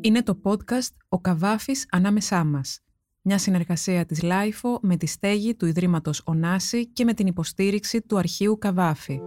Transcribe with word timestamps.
Είναι 0.00 0.22
το 0.22 0.40
podcast 0.42 0.94
«Ο 1.08 1.20
Καβάφης 1.20 1.86
ανάμεσά 1.90 2.44
μας». 2.44 2.80
Μια 3.22 3.38
συνεργασία 3.38 4.06
της 4.06 4.22
LiFO 4.22 4.78
με 4.82 4.96
τη 4.96 5.06
Στέγη 5.06 5.54
του 5.54 5.66
Ιδρύματος 5.66 6.22
Ονάση 6.24 6.86
και 6.86 7.04
με 7.04 7.14
την 7.14 7.26
υποστήριξη 7.26 8.00
του 8.02 8.18
Αρχείου 8.18 8.58
Καβάφη. 8.58 9.20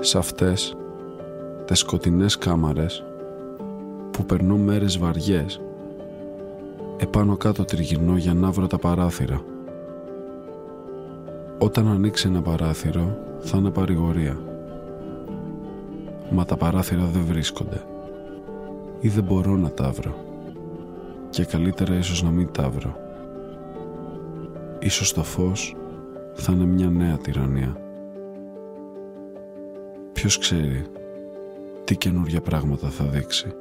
Σε 0.00 0.18
αυτές 0.18 0.76
τις 1.64 1.78
σκοτεινές 1.78 2.38
κάμαρες 2.38 3.04
που 4.10 4.24
περνώ 4.24 4.56
μέρες 4.56 4.98
βαριές 4.98 5.60
επάνω 6.96 7.36
κάτω 7.36 7.64
τριγυρνώ 7.64 8.16
για 8.16 8.34
να 8.34 8.50
βρω 8.50 8.66
τα 8.66 8.78
παράθυρα. 8.78 9.44
Όταν 11.62 11.88
ανοίξει 11.88 12.28
ένα 12.28 12.42
παράθυρο 12.42 13.18
θα 13.40 13.58
είναι 13.58 13.70
παρηγορία. 13.70 14.38
Μα 16.30 16.44
τα 16.44 16.56
παράθυρα 16.56 17.04
δεν 17.04 17.24
βρίσκονται 17.24 17.82
ή 19.00 19.08
δεν 19.08 19.24
μπορώ 19.24 19.56
να 19.56 19.70
τα 19.70 19.90
βρω 19.90 20.14
και 21.30 21.44
καλύτερα 21.44 21.94
ίσως 21.94 22.22
να 22.22 22.30
μην 22.30 22.52
τα 22.52 22.70
βρω. 22.70 22.96
Ίσως 24.78 25.12
το 25.12 25.22
φως 25.22 25.76
θα 26.34 26.52
είναι 26.52 26.64
μια 26.64 26.90
νέα 26.90 27.16
τυραννία. 27.16 27.76
Ποιος 30.12 30.38
ξέρει 30.38 30.86
τι 31.84 31.96
καινούργια 31.96 32.40
πράγματα 32.40 32.88
θα 32.88 33.04
δείξει. 33.04 33.54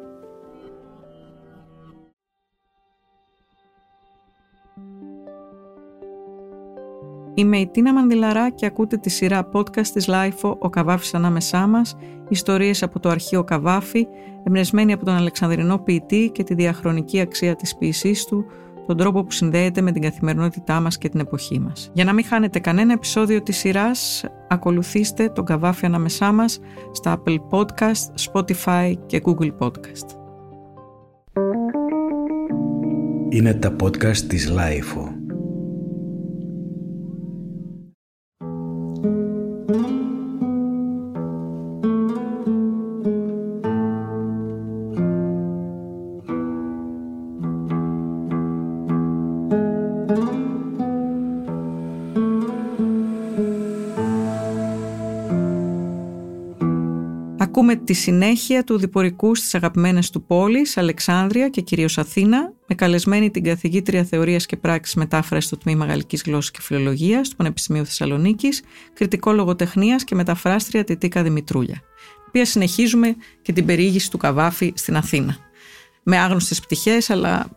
Είμαι 7.39 7.57
η 7.57 7.67
Τίνα 7.67 7.93
Μανδυλαρά 7.93 8.49
και 8.49 8.65
ακούτε 8.65 8.97
τη 8.97 9.09
σειρά 9.09 9.49
podcast 9.51 9.87
της 9.87 10.09
Lifeo 10.09 10.57
«Ο 10.59 10.69
Καβάφης 10.69 11.13
ανάμεσά 11.13 11.67
μας», 11.67 11.95
ιστορίες 12.29 12.83
από 12.83 12.99
το 12.99 13.09
αρχείο 13.09 13.43
Καβάφη, 13.43 14.07
εμπνευσμένη 14.43 14.93
από 14.93 15.05
τον 15.05 15.13
Αλεξανδρινό 15.13 15.77
ποιητή 15.77 16.29
και 16.33 16.43
τη 16.43 16.53
διαχρονική 16.53 17.19
αξία 17.19 17.55
της 17.55 17.77
ποιησής 17.77 18.25
του, 18.25 18.45
τον 18.87 18.97
τρόπο 18.97 19.23
που 19.23 19.31
συνδέεται 19.31 19.81
με 19.81 19.91
την 19.91 20.01
καθημερινότητά 20.01 20.79
μας 20.79 20.97
και 20.97 21.09
την 21.09 21.19
εποχή 21.19 21.59
μας. 21.59 21.89
Για 21.93 22.03
να 22.03 22.13
μην 22.13 22.25
χάνετε 22.25 22.59
κανένα 22.59 22.93
επεισόδιο 22.93 23.41
της 23.41 23.57
σειράς, 23.57 24.25
ακολουθήστε 24.47 25.29
τον 25.29 25.45
Καβάφη 25.45 25.85
ανάμεσά 25.85 26.31
μας 26.31 26.59
στα 26.91 27.21
Apple 27.21 27.37
Podcast, 27.49 28.31
Spotify 28.31 28.93
και 29.05 29.21
Google 29.25 29.51
Podcast. 29.59 30.17
Είναι 33.29 33.53
τα 33.53 33.75
podcast 33.81 34.17
της 34.17 34.51
Lifeo. 34.51 35.18
Ακούμε 57.49 57.75
τη 57.75 57.93
συνέχεια 57.93 58.63
του 58.63 58.77
διπορικού 58.77 59.35
στις 59.35 59.55
αγαπημένες 59.55 60.09
του 60.09 60.23
πόλεις, 60.23 60.77
Αλεξάνδρεια 60.77 61.49
και 61.49 61.61
κυρίως 61.61 61.97
Αθήνα, 61.97 62.53
με 62.67 62.75
καλεσμένη 62.75 63.31
την 63.31 63.43
καθηγήτρια 63.43 64.03
Θεωρίας 64.03 64.45
και 64.45 64.57
Πράξης 64.57 64.95
Μετάφραση 64.95 65.47
στο 65.47 65.57
Τμήμα 65.57 65.85
Γαλλικής 65.85 66.21
Γλώσσης 66.25 66.51
και 66.51 66.61
Φιλολογίας 66.61 67.29
του 67.29 67.35
Πανεπιστημίου 67.35 67.85
Θεσσαλονίκης, 67.85 68.61
κριτικό 68.93 69.31
λογοτεχνίας 69.31 70.03
και 70.03 70.15
μεταφράστρια 70.15 70.83
Τιτίκα 70.83 71.23
Δημητρούλια, 71.23 71.81
οποία 72.27 72.45
συνεχίζουμε 72.45 73.15
και 73.41 73.53
την 73.53 73.65
περιήγηση 73.65 74.11
του 74.11 74.17
Καβάφη 74.17 74.73
στην 74.75 74.95
Αθήνα. 74.95 75.37
Με 76.03 76.17
άγνωστες 76.17 76.59
πτυχές, 76.59 77.09
αλλά 77.09 77.49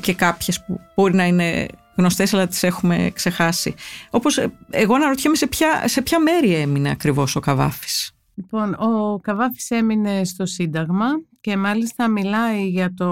και 0.00 0.14
κάποιες 0.14 0.64
που 0.64 0.80
μπορεί 0.94 1.14
να 1.14 1.26
είναι 1.26 1.66
γνωστές 1.96 2.34
αλλά 2.34 2.46
τις 2.46 2.62
έχουμε 2.62 3.10
ξεχάσει. 3.14 3.74
Όπως 4.10 4.38
ε, 4.38 4.52
εγώ 4.70 4.94
αναρωτιέμαι 4.94 5.36
σε 5.36 5.46
ποια, 5.46 5.82
σε 5.88 6.02
ποια 6.02 6.20
μέρη 6.20 6.54
έμεινε 6.54 6.90
ακριβώς 6.90 7.36
ο 7.36 7.40
Καβάφης. 7.40 8.15
Λοιπόν, 8.38 8.74
ο 8.74 9.18
Καβάφης 9.20 9.70
έμεινε 9.70 10.24
στο 10.24 10.46
Σύνταγμα 10.46 11.06
και 11.40 11.56
μάλιστα 11.56 12.08
μιλάει 12.08 12.68
για 12.68 12.94
το 12.94 13.08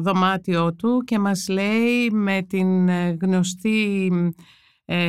δωμάτιό 0.00 0.74
του 0.74 1.02
και 1.04 1.18
μας 1.18 1.48
λέει 1.48 2.10
με 2.10 2.42
την 2.42 2.88
ε, 2.88 3.16
γνωστή 3.20 4.10
ε, 4.12 4.28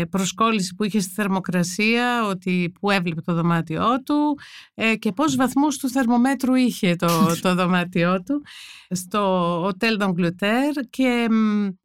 προσκόλληση 0.09 0.75
που 0.75 0.83
είχε 0.83 0.99
στη 0.99 1.13
θερμοκρασία, 1.13 2.25
ότι, 2.25 2.71
που 2.79 2.91
έβλεπε 2.91 3.21
το 3.21 3.33
δωμάτιό 3.33 4.01
του 4.05 4.39
ε, 4.73 4.95
και 4.95 5.11
πόσους 5.11 5.35
βαθμούς 5.35 5.77
του 5.77 5.89
θερμομέτρου 5.89 6.55
είχε 6.55 6.95
το, 6.95 7.07
το 7.41 7.55
δωμάτιό 7.55 8.23
του 8.23 8.43
στο 8.89 9.63
Hotel 9.65 10.01
d'Angleterre 10.01 10.83
και 10.89 11.27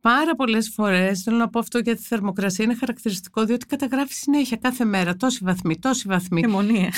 πάρα 0.00 0.34
πολλές 0.36 0.72
φορές, 0.74 1.22
θέλω 1.22 1.36
να 1.36 1.48
πω 1.48 1.58
αυτό 1.58 1.78
για 1.78 1.96
τη 1.96 2.02
θερμοκρασία, 2.02 2.64
είναι 2.64 2.74
χαρακτηριστικό 2.74 3.44
διότι 3.44 3.66
καταγράφει 3.66 4.12
συνέχεια 4.12 4.56
κάθε 4.56 4.84
μέρα 4.84 5.16
τόση 5.16 5.40
βαθμή, 5.42 5.78
τόση 5.78 6.08
βαθμή. 6.08 6.40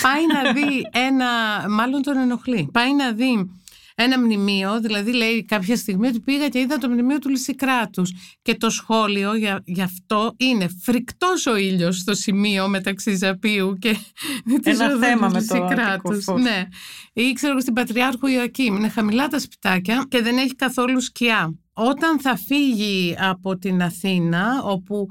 Πάει 0.02 0.26
να 0.32 0.52
δει 0.52 0.88
ένα, 1.08 1.26
μάλλον 1.68 2.02
τον 2.02 2.16
ενοχλεί, 2.16 2.68
πάει 2.72 2.94
να 2.94 3.12
δει 3.12 3.50
ένα 3.98 4.18
μνημείο, 4.20 4.80
δηλαδή 4.80 5.12
λέει 5.12 5.44
κάποια 5.44 5.76
στιγμή 5.76 6.06
ότι 6.06 6.20
πήγα 6.20 6.48
και 6.48 6.58
είδα 6.58 6.78
το 6.78 6.88
μνημείο 6.88 7.18
του 7.18 7.28
Λυσικράτους 7.28 8.12
και 8.42 8.54
το 8.54 8.70
σχόλιο 8.70 9.34
για, 9.34 9.62
γι' 9.64 9.82
αυτό 9.82 10.34
είναι 10.36 10.68
φρικτός 10.82 11.46
ο 11.46 11.56
ήλιος 11.56 11.96
στο 11.96 12.14
σημείο 12.14 12.68
μεταξύ 12.68 13.14
Ζαπίου 13.14 13.76
και 13.78 13.96
ένα 14.62 14.96
θέμα 14.98 15.28
με 15.28 15.42
το 15.42 16.36
Ναι. 16.38 16.68
Ή 17.12 17.32
ξέρω 17.32 17.60
στην 17.60 17.72
Πατριάρχο 17.72 18.28
Ιωακήμ, 18.28 18.76
είναι 18.76 18.88
χαμηλά 18.88 19.28
τα 19.28 19.38
σπιτάκια 19.38 20.06
και 20.08 20.22
δεν 20.22 20.36
έχει 20.36 20.54
καθόλου 20.54 21.00
σκιά. 21.00 21.54
Όταν 21.72 22.20
θα 22.20 22.36
φύγει 22.36 23.16
από 23.18 23.58
την 23.58 23.82
Αθήνα, 23.82 24.62
όπου 24.62 25.08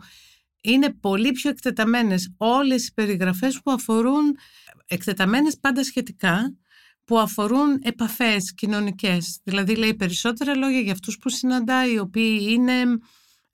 είναι 0.62 0.94
πολύ 1.00 1.31
πιο 1.31 1.50
εκτεταμένες 1.50 2.34
όλες 2.38 2.88
οι 2.88 2.94
περιγραφές 2.94 3.62
που 3.63 3.72
αφορούν 3.72 4.38
εκτεταμένες 4.88 5.57
πάντα 5.59 5.84
σχετικά 5.84 6.56
που 7.06 7.20
αφορούν 7.20 7.80
επαφές 7.84 8.54
κοινωνικές. 8.54 9.40
Δηλαδή 9.44 9.76
λέει 9.76 9.94
περισσότερα 9.94 10.56
λόγια 10.56 10.80
για 10.80 10.92
αυτούς 10.92 11.18
που 11.18 11.30
συναντάει, 11.30 11.94
οι 11.94 12.00
οποίοι 12.00 12.48
είναι 12.50 12.74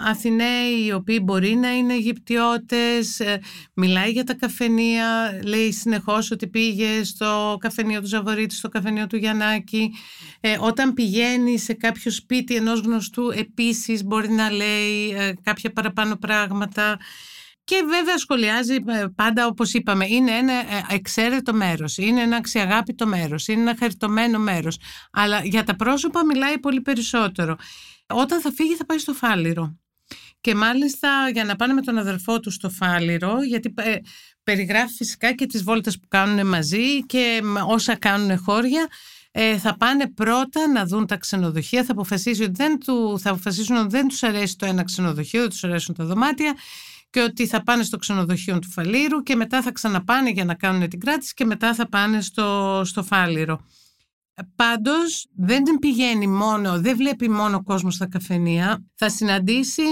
Αθηναίοι, 0.04 0.86
οι 0.86 0.92
οποίοι 0.92 1.20
μπορεί 1.24 1.56
να 1.56 1.72
είναι 1.72 1.94
Αιγυπτιώτες, 1.94 3.20
ε, 3.20 3.42
μιλάει 3.74 4.12
για 4.12 4.24
τα 4.24 4.34
καφενεία, 4.34 5.40
λέει 5.46 5.72
συνεχώς 5.72 6.32
ότι 6.32 6.48
πήγε 6.48 7.04
στο 7.04 7.58
καφενείο 7.60 8.02
του 8.02 8.08
Ζαβορίτης, 8.08 8.58
στο 8.58 8.70
καφενείο 8.70 9.08
του 9.08 9.18
Γιαννάκη. 9.18 9.92
Ε, 10.40 10.58
όταν 10.60 10.94
πηγαίνει 10.94 11.58
σε 11.58 11.74
κάποιο 11.74 12.12
σπίτι 12.12 12.56
ενός 12.56 12.80
γνωστού 12.80 13.30
επίσης 13.30 14.04
μπορεί 14.04 14.30
να 14.30 14.52
λέει 14.52 15.10
ε, 15.10 15.34
κάποια 15.44 15.72
παραπάνω 15.72 16.16
πράγματα. 16.16 17.00
Και 17.72 17.84
βέβαια 17.88 18.18
σχολιάζει 18.18 18.74
ε, 18.74 19.06
πάντα 19.16 19.48
όπως 19.48 19.74
είπαμε, 19.74 20.06
είναι 20.08 20.32
ένα 20.32 20.54
ε, 20.54 20.86
εξαίρετο 20.90 21.54
μέρος, 21.54 21.98
είναι 21.98 22.22
ένα 22.22 22.36
αξιαγάπητο 22.36 23.08
μέρος, 23.08 23.48
είναι 23.48 23.62
ένα 23.62 23.76
χαριτωμένο 23.80 24.40
μέρος. 24.40 24.78
Αλλά 25.12 25.42
για 25.44 25.64
τα 25.64 25.76
πρόσωπα 25.76 26.26
μιλάει 26.26 26.60
πολύ 26.60 26.82
περισσότερο. 26.82 27.56
Όταν 28.08 28.42
θα 28.42 28.52
φύγει 28.52 28.76
θα 28.76 28.86
πάει 28.86 28.98
στο 28.98 29.14
Φάληρο. 29.14 29.80
Και 30.42 30.56
μάλιστα 30.56 31.30
για 31.34 31.44
να 31.44 31.56
πάνε 31.56 31.74
με 31.74 31.82
τον 31.82 31.98
αδερφό 31.98 32.40
του 32.40 32.52
στο 32.52 32.70
Φάληρο, 32.70 33.44
γιατί 33.44 33.74
ε, 33.78 33.96
περιγράφει 34.44 34.94
φυσικά 34.94 35.34
και 35.34 35.46
τις 35.46 35.64
βόλτες 35.64 36.00
που 36.00 36.08
κάνουν 36.08 36.48
μαζί 36.48 37.06
και 37.06 37.42
όσα 37.68 37.96
κάνουν 37.96 38.38
χώρια, 38.38 38.88
θα 39.60 39.78
πάνε 39.78 40.10
πρώτα 40.10 40.68
να 40.68 40.86
δουν 40.86 41.08
τα 41.08 41.18
ξενοδοχεία, 41.18 41.84
θα, 41.84 41.92
αποφασίσουν 41.92 42.44
ότι 42.46 42.54
δεν 42.56 42.80
του, 42.80 43.20
θα 43.20 43.30
αποφασίσουν 43.30 43.76
ότι 43.76 43.88
δεν 43.88 44.08
τους 44.08 44.24
αρέσει 44.24 44.56
το 44.56 44.66
ένα 44.66 44.84
ξενοδοχείο, 44.84 45.40
δεν 45.40 45.50
τους 45.50 45.64
αρέσουν 45.64 45.96
τα 45.96 46.06
δωμάτια 46.06 46.54
και 47.12 47.22
ότι 47.22 47.48
θα 47.48 47.64
πάνε 47.64 47.84
στο 47.84 47.98
ξενοδοχείο 47.98 48.60
του 48.60 48.70
Φαλήρου 48.70 49.24
και 49.24 49.36
μετά 49.36 49.62
θα 49.62 49.72
ξαναπάνε 49.72 50.30
για 50.30 50.46
να 50.46 50.54
κάνουν 50.54 50.90
την 50.90 51.00
κράτηση 51.00 51.34
και 51.34 51.46
μετά 51.46 51.74
θα 51.74 51.90
πάνε 51.90 52.22
στο, 52.22 52.82
στο 52.86 53.04
Φάληρο. 53.04 53.66
Πάντως 54.56 55.28
δεν 55.36 55.64
πηγαίνει 55.80 56.28
μόνο, 56.28 56.82
δεν 56.82 56.98
βλέπει 56.98 57.30
μόνο 57.30 57.64
κόσμος 57.64 57.94
στα 57.94 58.08
καφενεία, 58.08 58.86
θα 58.96 59.10
συναντήσει 59.10 59.84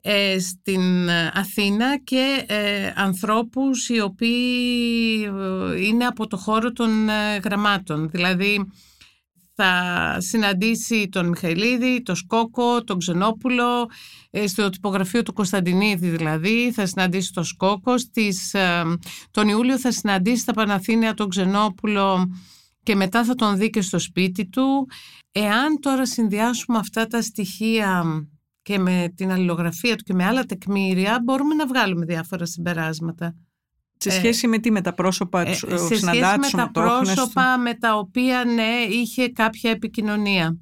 ε, 0.00 0.38
στην 0.38 1.10
Αθήνα 1.32 1.98
και 1.98 2.44
ε, 2.46 2.92
ανθρώπους 2.96 3.88
οι 3.88 4.00
οποίοι 4.00 5.22
ε, 5.24 5.80
είναι 5.84 6.06
από 6.06 6.26
το 6.26 6.36
χώρο 6.36 6.72
των 6.72 7.08
ε, 7.08 7.36
γραμμάτων. 7.44 8.10
Δηλαδή 8.10 8.70
θα 9.62 10.16
συναντήσει 10.20 11.08
τον 11.08 11.28
Μιχαηλίδη, 11.28 12.02
τον 12.02 12.14
Σκόκο, 12.14 12.84
τον 12.84 12.98
Ξενόπουλο, 12.98 13.86
ε, 14.30 14.46
στο 14.46 14.70
τυπογραφείο 14.70 15.22
του 15.22 15.32
Κωνσταντινίδη 15.32 16.08
δηλαδή, 16.08 16.72
θα 16.72 16.86
συναντήσει 16.86 17.32
τον 17.32 17.44
Σκόκο, 17.44 17.98
στις, 17.98 18.54
ε, 18.54 18.82
τον 19.30 19.48
Ιούλιο 19.48 19.78
θα 19.78 19.92
συναντήσει 19.92 20.40
στα 20.40 20.52
Παναθήνια 20.52 21.14
τον 21.14 21.28
Ξενόπουλο 21.28 22.30
και 22.82 22.94
μετά 22.94 23.24
θα 23.24 23.34
τον 23.34 23.56
δει 23.56 23.70
και 23.70 23.80
στο 23.80 23.98
σπίτι 23.98 24.48
του. 24.48 24.88
Εάν 25.32 25.80
τώρα 25.80 26.06
συνδυάσουμε 26.06 26.78
αυτά 26.78 27.06
τα 27.06 27.22
στοιχεία 27.22 28.04
και 28.62 28.78
με 28.78 29.12
την 29.16 29.30
αλληλογραφία 29.30 29.96
του 29.96 30.02
και 30.02 30.14
με 30.14 30.24
άλλα 30.24 30.44
τεκμήρια, 30.44 31.20
μπορούμε 31.24 31.54
να 31.54 31.66
βγάλουμε 31.66 32.04
διάφορα 32.04 32.46
συμπεράσματα. 32.46 33.34
Σε 34.02 34.10
σχέση 34.10 34.46
με 34.46 34.58
τι, 34.58 34.70
με 34.70 34.80
τα 34.80 34.94
πρόσωπα 34.94 35.40
ε, 35.40 35.44
τους 35.44 35.58
σε 35.58 35.94
σχέση 35.94 36.38
με 36.38 36.48
τα 36.56 36.70
πρόσωπα 36.72 37.58
με 37.58 37.74
τα 37.74 37.96
οποία 37.96 38.44
ναι, 38.44 38.86
είχε 38.88 39.28
κάποια 39.28 39.70
επικοινωνία 39.70 40.58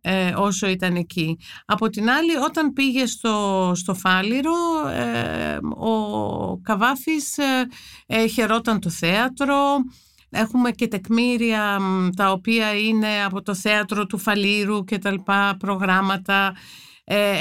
ε, 0.00 0.32
όσο 0.36 0.66
ήταν 0.66 0.96
εκεί. 0.96 1.38
Από 1.64 1.88
την 1.88 2.10
άλλη, 2.10 2.36
όταν 2.36 2.72
πήγε 2.72 3.06
στο, 3.06 3.72
στο 3.74 3.94
Φάληρο, 3.94 4.52
ε, 4.88 5.58
ο 5.76 6.58
Καβάφης 6.62 7.38
ε, 8.06 8.26
χαιρόταν 8.26 8.80
το 8.80 8.90
θέατρο, 8.90 9.56
Έχουμε 10.36 10.70
και 10.70 10.88
τεκμήρια 10.88 11.78
τα 12.16 12.30
οποία 12.30 12.78
είναι 12.78 13.24
από 13.24 13.42
το 13.42 13.54
θέατρο 13.54 14.06
του 14.06 14.18
Φαλήρου 14.18 14.84
και 14.84 14.98
τα 14.98 15.10
λοιπά 15.10 15.56
προγράμματα. 15.58 16.54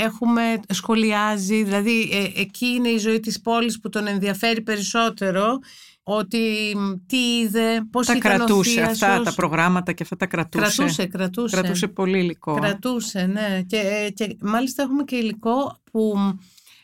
Έχουμε 0.04 0.60
σχολιάζει, 0.70 1.64
δηλαδή 1.64 2.10
εκεί 2.36 2.66
είναι 2.66 2.90
η 2.90 2.98
ζωή 2.98 3.20
της 3.20 3.42
πόλης 3.42 3.80
που 3.80 3.90
τον 3.90 4.08
ενδιαφέρει 4.08 4.62
περισσότερο 4.62 5.60
ότι 6.04 6.76
τι 7.06 7.40
είδε, 7.40 7.88
πώς 7.92 8.06
τα 8.06 8.16
ήταν 8.16 8.38
κρατούσε 8.38 8.80
ο 8.80 8.84
αυτά 8.84 9.22
τα 9.22 9.34
προγράμματα 9.34 9.92
και 9.92 10.04
αυτά 10.04 10.16
τα 10.16 10.26
κρατούσε. 10.26 10.76
Κρατούσε, 10.76 11.06
κρατούσε. 11.06 11.56
Κρατούσε 11.56 11.88
πολύ 11.88 12.20
υλικό. 12.20 12.54
Κρατούσε, 12.54 13.26
ναι. 13.26 13.62
Και, 13.68 14.12
και 14.16 14.38
μάλιστα 14.42 14.84
έχουμε 14.84 15.04
και 15.04 15.16
υλικό 15.16 15.78
που 15.92 16.14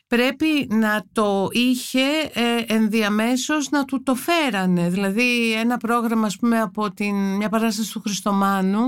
πρέπει 0.07 0.67
να 0.69 1.05
το 1.11 1.47
είχε 1.51 2.05
ε, 2.33 2.73
ενδιαμέσως 2.73 3.69
να 3.69 3.85
του 3.85 4.03
το 4.03 4.15
φέρανε. 4.15 4.89
Δηλαδή 4.89 5.53
ένα 5.53 5.77
πρόγραμμα 5.77 6.25
ας 6.25 6.35
πούμε 6.37 6.59
από 6.59 6.93
την, 6.93 7.15
μια 7.35 7.49
παράσταση 7.49 7.91
του 7.91 7.99
Χριστομάνου 8.01 8.81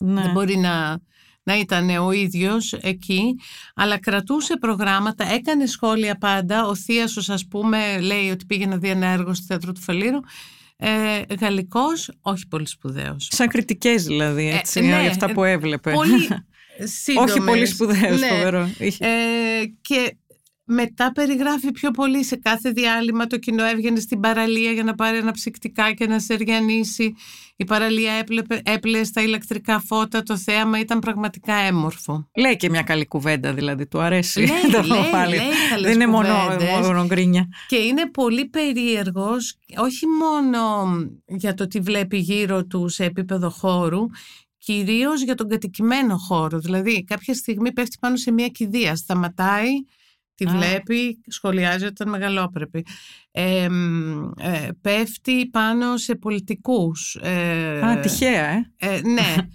Ναι. 0.00 0.22
δεν 0.22 0.32
μπορεί 0.32 0.56
να, 0.56 1.00
να 1.46 1.58
ήταν 1.58 1.88
ο 1.96 2.12
ίδιος 2.12 2.72
εκεί, 2.72 3.34
αλλά 3.74 3.98
κρατούσε 3.98 4.56
προγράμματα, 4.56 5.32
έκανε 5.32 5.66
σχόλια 5.66 6.16
πάντα. 6.18 6.66
Ο 6.66 6.74
Θίασος 6.74 7.28
ας 7.30 7.46
πούμε 7.48 7.98
λέει 8.00 8.30
ότι 8.30 8.44
πήγε 8.46 8.66
να 8.66 8.76
δει 8.76 8.88
ένα 8.88 9.06
έργο 9.06 9.34
στο 9.34 9.44
Θέατρο 9.48 9.72
του 9.72 9.80
Φαλήρου. 9.80 10.18
Ε, 10.78 11.22
γαλλικός, 11.40 12.10
όχι 12.20 12.46
πολύ 12.48 12.66
σπουδαίος. 12.66 13.28
Σαν 13.32 13.48
κριτικές 13.48 14.04
δηλαδή, 14.04 14.48
έτσι, 14.48 14.78
Ε, 14.80 14.82
ναι, 14.82 15.00
για 15.00 15.10
αυτά 15.10 15.32
που 15.32 15.44
έβλεπε. 15.44 15.92
Πολύ 15.92 16.28
σύντομες. 16.84 17.30
όχι 17.32 17.40
πολύ 17.40 17.66
σπουδαίος, 17.66 18.20
Ναι. 18.20 18.26
φοβερό. 18.26 18.70
Είχε- 18.78 19.04
Ε, 19.06 19.10
και 19.80 20.16
μετά 20.68 21.12
περιγράφει 21.12 21.72
πιο 21.72 21.90
πολύ 21.90 22.24
σε 22.24 22.36
κάθε 22.36 22.70
διάλειμμα 22.70 23.26
το 23.26 23.38
κοινό 23.38 23.64
έβγαινε 23.64 24.00
στην 24.00 24.20
παραλία 24.20 24.70
για 24.70 24.82
να 24.82 24.94
πάρει 24.94 25.16
ένα 25.16 25.32
ψυκτικά 25.32 25.92
και 25.92 26.06
να 26.06 26.18
σεριανίσει. 26.18 27.14
Η 27.56 27.64
παραλία 27.64 28.12
έπλεπε, 28.12 28.60
έπλεες 28.64 29.06
στα 29.06 29.22
ηλεκτρικά 29.22 29.80
φώτα, 29.80 30.22
το 30.22 30.36
θέαμα 30.36 30.78
ήταν 30.78 30.98
πραγματικά 30.98 31.54
έμορφο. 31.54 32.28
Λέει 32.36 32.56
και 32.56 32.70
μια 32.70 32.82
καλή 32.82 33.06
κουβέντα 33.06 33.52
δηλαδή, 33.52 33.86
του 33.86 34.00
αρέσει. 34.00 34.38
Λέει, 34.40 34.48
το 34.82 34.82
λέει, 34.82 35.10
πάλι. 35.10 35.36
λέει 35.36 35.46
καλές 35.70 35.84
Δεν 35.86 35.94
είναι 36.00 36.06
μόνο, 36.10 36.34
κουβέντες. 36.44 36.86
μόνο 36.86 37.06
γκρίνια. 37.06 37.48
Και 37.68 37.76
είναι 37.76 38.10
πολύ 38.10 38.46
περίεργος, 38.48 39.56
όχι 39.76 40.06
μόνο 40.06 40.86
για 41.26 41.54
το 41.54 41.66
τι 41.66 41.80
βλέπει 41.80 42.16
γύρω 42.18 42.64
του 42.64 42.88
σε 42.88 43.04
επίπεδο 43.04 43.50
χώρου, 43.50 44.00
κυρίως 44.58 45.22
για 45.22 45.34
τον 45.34 45.48
κατοικημένο 45.48 46.16
χώρο. 46.16 46.58
Δηλαδή, 46.58 47.04
κάποια 47.04 47.34
στιγμή 47.34 47.72
πέφτει 47.72 47.96
πάνω 48.00 48.16
σε 48.16 48.32
μια 48.32 48.48
κηδεία, 48.48 48.96
σταματάει, 48.96 49.70
τη 50.36 50.44
Α. 50.44 50.50
βλέπει, 50.50 51.20
σχολιάζει 51.26 51.84
ότι 51.84 51.92
ήταν 51.92 52.08
μεγαλόπρεπη. 52.08 52.86
Ε, 53.30 53.68
μ, 53.68 54.30
ε, 54.38 54.68
πέφτει 54.80 55.46
πάνω 55.46 55.96
σε 55.96 56.14
πολιτικούς. 56.14 57.18
Ε, 57.22 57.80
Α, 57.86 58.00
τυχαία, 58.00 58.48
ε. 58.48 58.70
ε, 58.76 59.00
ναι. 59.00 59.34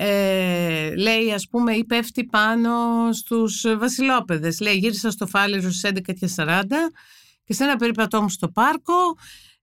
Ε, 0.00 0.94
λέει 0.96 1.32
ας 1.32 1.48
πούμε 1.48 1.72
ή 1.72 1.84
πέφτει 1.84 2.24
πάνω 2.24 2.72
στους 3.12 3.64
βασιλόπεδες. 3.78 4.60
Λέει 4.60 4.74
γύρισα 4.74 5.10
στο 5.10 5.26
Φάληρο 5.26 5.70
στις 5.70 5.90
11 5.94 6.00
και 6.02 6.30
40 6.36 6.62
και 7.44 7.52
σε 7.52 7.64
ένα 7.64 7.76
περίπατό 7.76 8.22
μου 8.22 8.28
στο 8.28 8.48
πάρκο 8.48 8.94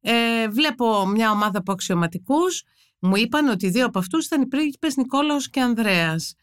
ε, 0.07 0.47
βλέπω 0.49 1.05
μια 1.05 1.31
ομάδα 1.31 1.57
από 1.57 1.71
αξιωματικούς. 1.71 2.63
Μου 2.99 3.15
είπαν 3.15 3.47
ότι 3.47 3.65
οι 3.65 3.69
δύο 3.69 3.85
από 3.85 3.99
αυτούς 3.99 4.25
ήταν 4.25 4.41
οι 4.41 4.47
πρίγκιπες 4.47 4.95
Νικόλαος 4.95 5.49
και 5.49 5.61
Ανδρέας. 5.61 6.35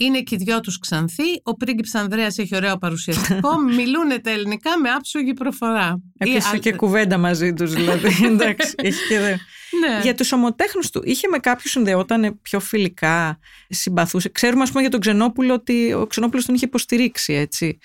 Είναι 0.00 0.20
και 0.20 0.34
οι 0.34 0.38
δυο 0.38 0.60
τους 0.60 0.78
ξανθοί. 0.78 1.40
Ο 1.42 1.54
πρίγκιπας 1.56 1.94
Ανδρέας 1.94 2.38
έχει 2.38 2.56
ωραίο 2.56 2.78
παρουσιαστικό. 2.78 3.58
Μιλούν 3.76 4.22
τα 4.22 4.30
ελληνικά 4.30 4.78
με 4.78 4.90
άψογη 4.90 5.32
προφορά. 5.32 6.00
Ή 6.12 6.28
Έπιασε 6.28 6.56
α- 6.56 6.58
και 6.58 6.72
κουβέντα 6.72 7.18
μαζί 7.18 7.52
τους 7.52 7.72
δηλαδή. 7.74 8.08
Εντάξει, 8.32 8.74
έχει 8.76 9.06
και 9.08 9.18
δε. 9.18 9.30
Ναι. 9.30 10.00
Για 10.02 10.14
τους 10.14 10.32
ομοτέχνους 10.32 10.90
του, 10.90 11.02
είχε 11.04 11.28
με 11.28 11.38
κάποιους 11.38 11.70
συνδεόταν 11.70 12.38
πιο 12.42 12.60
φιλικά, 12.60 13.38
συμπαθούσε. 13.68 14.28
Ξέρουμε 14.28 14.62
ας 14.62 14.68
πούμε 14.68 14.80
για 14.80 14.90
τον 14.90 15.00
Ξενόπουλο 15.00 15.54
ότι 15.54 15.92
ο 15.92 16.06
Ξενόπουλος 16.06 16.44
τον 16.44 16.54
είχε 16.54 16.64
υποστηρίξει 16.64 17.32
έτσι. 17.32 17.78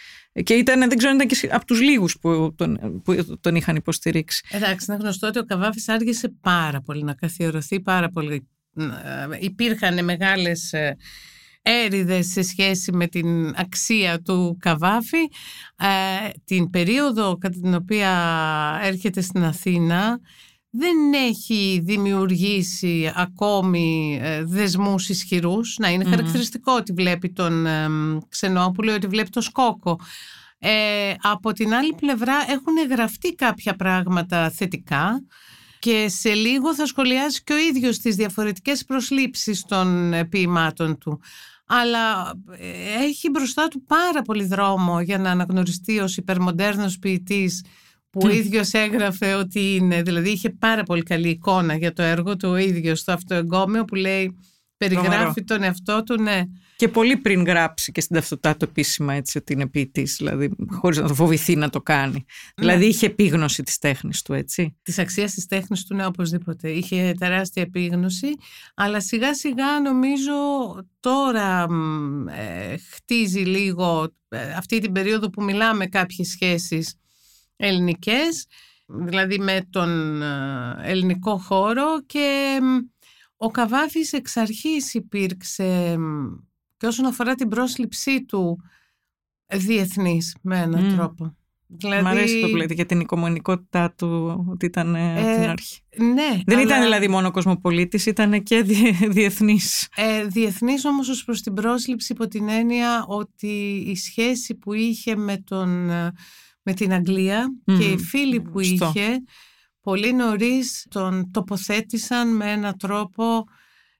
Και 0.43 0.53
ήταν, 0.53 0.79
δεν 0.79 0.97
ξέρω 0.97 1.11
αν 1.11 1.19
ήταν 1.19 1.27
και 1.27 1.49
από 1.51 1.65
τους 1.65 1.81
λίγους 1.81 2.17
που 2.21 2.53
τον, 2.57 3.01
που 3.03 3.37
τον 3.41 3.55
είχαν 3.55 3.75
υποστηρίξει. 3.75 4.45
Εντάξει, 4.51 4.85
είναι 4.89 4.97
γνωστό 5.01 5.27
ότι 5.27 5.39
ο 5.39 5.45
Καβάφης 5.45 5.89
άργησε 5.89 6.33
πάρα 6.41 6.81
πολύ 6.81 7.03
να 7.03 7.13
καθιερωθεί, 7.13 7.79
πάρα 7.81 8.09
πολύ. 8.09 8.47
Ε, 8.77 8.85
Υπήρχαν 9.39 10.03
μεγάλες 10.03 10.73
ε, 10.73 10.97
έρηδες 11.63 12.27
σε 12.27 12.41
σχέση 12.41 12.91
με 12.91 13.07
την 13.07 13.53
αξία 13.55 14.21
του 14.21 14.57
Καβάφη. 14.59 15.21
Ε, 15.77 16.29
την 16.45 16.69
περίοδο 16.69 17.37
κατά 17.37 17.59
την 17.59 17.73
οποία 17.73 18.11
έρχεται 18.83 19.21
στην 19.21 19.43
Αθήνα 19.43 20.19
δεν 20.69 21.13
έχει 21.13 21.81
δημιουργήσει 21.83 23.11
ακόμη 23.15 24.19
ε, 24.21 24.43
δεσμούς 24.43 25.09
ισχυρούς. 25.09 25.77
Να 25.79 25.89
είναι 25.89 26.03
Μμμ. 26.03 26.09
χαρακτηριστικό 26.09 26.73
ότι 26.73 26.93
βλέπει 26.93 27.29
τον 27.29 27.65
ε, 27.65 27.87
Ξενόπουλο, 28.29 28.93
ότι 28.93 29.07
βλέπει 29.07 29.29
τον 29.29 29.41
Σκόκο. 29.41 29.99
Ε, 30.59 31.13
από 31.21 31.51
την 31.51 31.73
άλλη 31.73 31.93
πλευρά 31.95 32.35
έχουν 32.47 32.73
γραφτεί 32.89 33.35
κάποια 33.35 33.75
πράγματα 33.75 34.49
θετικά 34.49 35.23
και 35.79 36.09
σε 36.09 36.33
λίγο 36.33 36.75
θα 36.75 36.85
σχολιάσει 36.85 37.43
και 37.43 37.53
ο 37.53 37.57
ίδιος 37.57 37.99
τις 37.99 38.15
διαφορετικές 38.15 38.85
προσλήψεις 38.85 39.63
των 39.63 40.13
ε, 40.13 40.25
ποιημάτων 40.25 40.97
του. 40.97 41.21
Αλλά 41.81 42.33
ε, 42.57 43.03
έχει 43.03 43.29
μπροστά 43.29 43.67
του 43.67 43.83
πάρα 43.85 44.21
πολύ 44.21 44.45
δρόμο 44.45 45.01
για 45.01 45.17
να 45.17 45.29
αναγνωριστεί 45.31 45.99
ως 45.99 46.17
υπερμοντέρνος 46.17 46.99
ποιητής 46.99 47.63
που 48.09 48.19
ο 48.23 48.27
Μμ. 48.27 48.29
ίδιος 48.29 48.71
έγραφε 48.71 49.33
ότι 49.33 49.75
είναι. 49.75 50.01
Δηλαδή 50.01 50.29
είχε 50.29 50.49
πάρα 50.49 50.83
πολύ 50.83 51.03
καλή 51.03 51.29
εικόνα 51.29 51.75
για 51.75 51.93
το 51.93 52.01
έργο 52.01 52.35
του 52.35 52.49
ο 52.49 52.55
ίδιος 52.55 52.99
στο 52.99 53.11
αυτοεγκόμιο 53.11 53.85
που 53.85 53.95
λέει 53.95 54.37
περιγράφει 54.77 55.09
Τρομερό. 55.17 55.33
τον 55.45 55.63
εαυτό 55.63 56.03
του, 56.03 56.21
ναι. 56.21 56.41
Και 56.75 56.87
πολύ 56.87 57.17
πριν 57.17 57.43
γράψει 57.43 57.91
και 57.91 58.01
στην 58.01 58.15
ταυτότητά 58.15 58.57
του 58.57 58.65
επίσημα 58.69 59.13
έτσι 59.13 59.37
ότι 59.37 59.53
είναι 59.53 59.67
ποιητής, 59.67 60.15
δηλαδή 60.17 60.55
χωρίς 60.69 60.97
να 60.97 61.07
το 61.07 61.13
φοβηθεί 61.13 61.55
να 61.55 61.69
το 61.69 61.81
κάνει. 61.81 62.25
Δηλαδή 62.55 62.85
είχε 62.85 63.05
επίγνωση 63.05 63.63
της 63.63 63.77
τέχνης 63.77 64.21
του, 64.21 64.33
έτσι. 64.33 64.77
της 64.81 64.99
αξίας 64.99 65.33
της 65.33 65.45
τέχνης 65.45 65.85
του, 65.85 65.95
ναι, 65.95 66.05
οπωσδήποτε. 66.05 66.69
Είχε 66.69 67.13
τεράστια 67.19 67.61
επίγνωση, 67.61 68.27
αλλά 68.73 69.01
σιγά 69.01 69.35
σιγά 69.35 69.79
νομίζω 69.79 70.33
τώρα 70.99 71.71
μ, 71.71 72.27
ε, 72.27 72.77
χτίζει 72.91 73.39
λίγο 73.39 74.13
ε, 74.29 74.53
αυτή 74.53 74.79
την 74.79 74.91
περίοδο 74.91 75.29
που 75.29 75.43
μιλάμε 75.43 75.85
κάποιες 75.85 76.27
σχέσεις 76.27 76.95
ελληνικές, 77.55 78.45
δηλαδή 78.87 79.39
με 79.39 79.67
τον 79.69 80.21
ε, 80.21 80.75
ελληνικό 80.81 81.37
χώρο 81.37 82.03
και 82.05 82.59
μ, 82.61 82.92
ο 83.43 83.51
Καβάφης 83.51 84.13
εξ 84.13 84.37
αρχής 84.37 84.93
υπήρξε 84.93 85.95
μ, 85.97 86.25
και 86.77 86.85
όσον 86.87 87.05
αφορά 87.05 87.35
την 87.35 87.47
πρόσληψή 87.49 88.25
του 88.25 88.59
διεθνής 89.53 90.35
με 90.41 90.59
έναν 90.59 90.83
Μμ. 90.85 90.95
τρόπο. 90.95 91.35
Δηλαδή, 91.67 92.03
Μ' 92.03 92.07
αρέσει 92.07 92.41
το 92.41 92.49
που 92.49 92.55
λέτε 92.55 92.73
για 92.73 92.85
την 92.85 92.99
οικομονικότητά 92.99 93.93
του 93.97 94.45
ότι 94.49 94.65
ήταν 94.65 94.95
ε, 94.95 95.19
από 95.19 95.29
Ε, 95.29 95.39
την 95.39 95.49
αρχή. 95.49 95.79
Ναι, 95.97 96.41
Δεν 96.45 96.57
αλλά, 96.57 96.61
ήταν 96.65 96.81
δηλαδή 96.81 97.07
μόνο 97.07 97.31
κοσμοπολίτης, 97.31 98.05
ήταν 98.05 98.43
και 98.43 98.61
διε, 98.61 98.91
διεθνής. 99.09 99.87
Ε, 99.95 100.25
διεθνής 100.25 100.85
όμως 100.85 101.09
ως 101.09 101.23
προς 101.23 101.41
την 101.41 101.53
πρόσληψη 101.53 102.13
υπό 102.13 102.27
την 102.27 102.49
έννοια 102.49 103.05
ότι 103.07 103.83
η 103.87 103.95
σχέση 103.95 104.55
που 104.55 104.73
είχε 104.73 105.15
με, 105.15 105.37
τον, 105.37 105.89
ε, 105.89 106.11
με 106.63 106.73
την 106.73 106.93
Αγγλία 106.93 107.53
Μμμ, 107.65 107.77
και 107.77 107.85
οι 107.85 107.97
φίλοι 107.97 108.41
που 108.41 108.63
σωστό. 108.63 108.91
είχε 108.95 109.23
πολύ 109.83 110.13
νωρίς 110.13 110.85
τον 110.89 111.31
τοποθέτησαν 111.31 112.35
με 112.35 112.51
έναν 112.51 112.77
τρόπο 112.77 113.43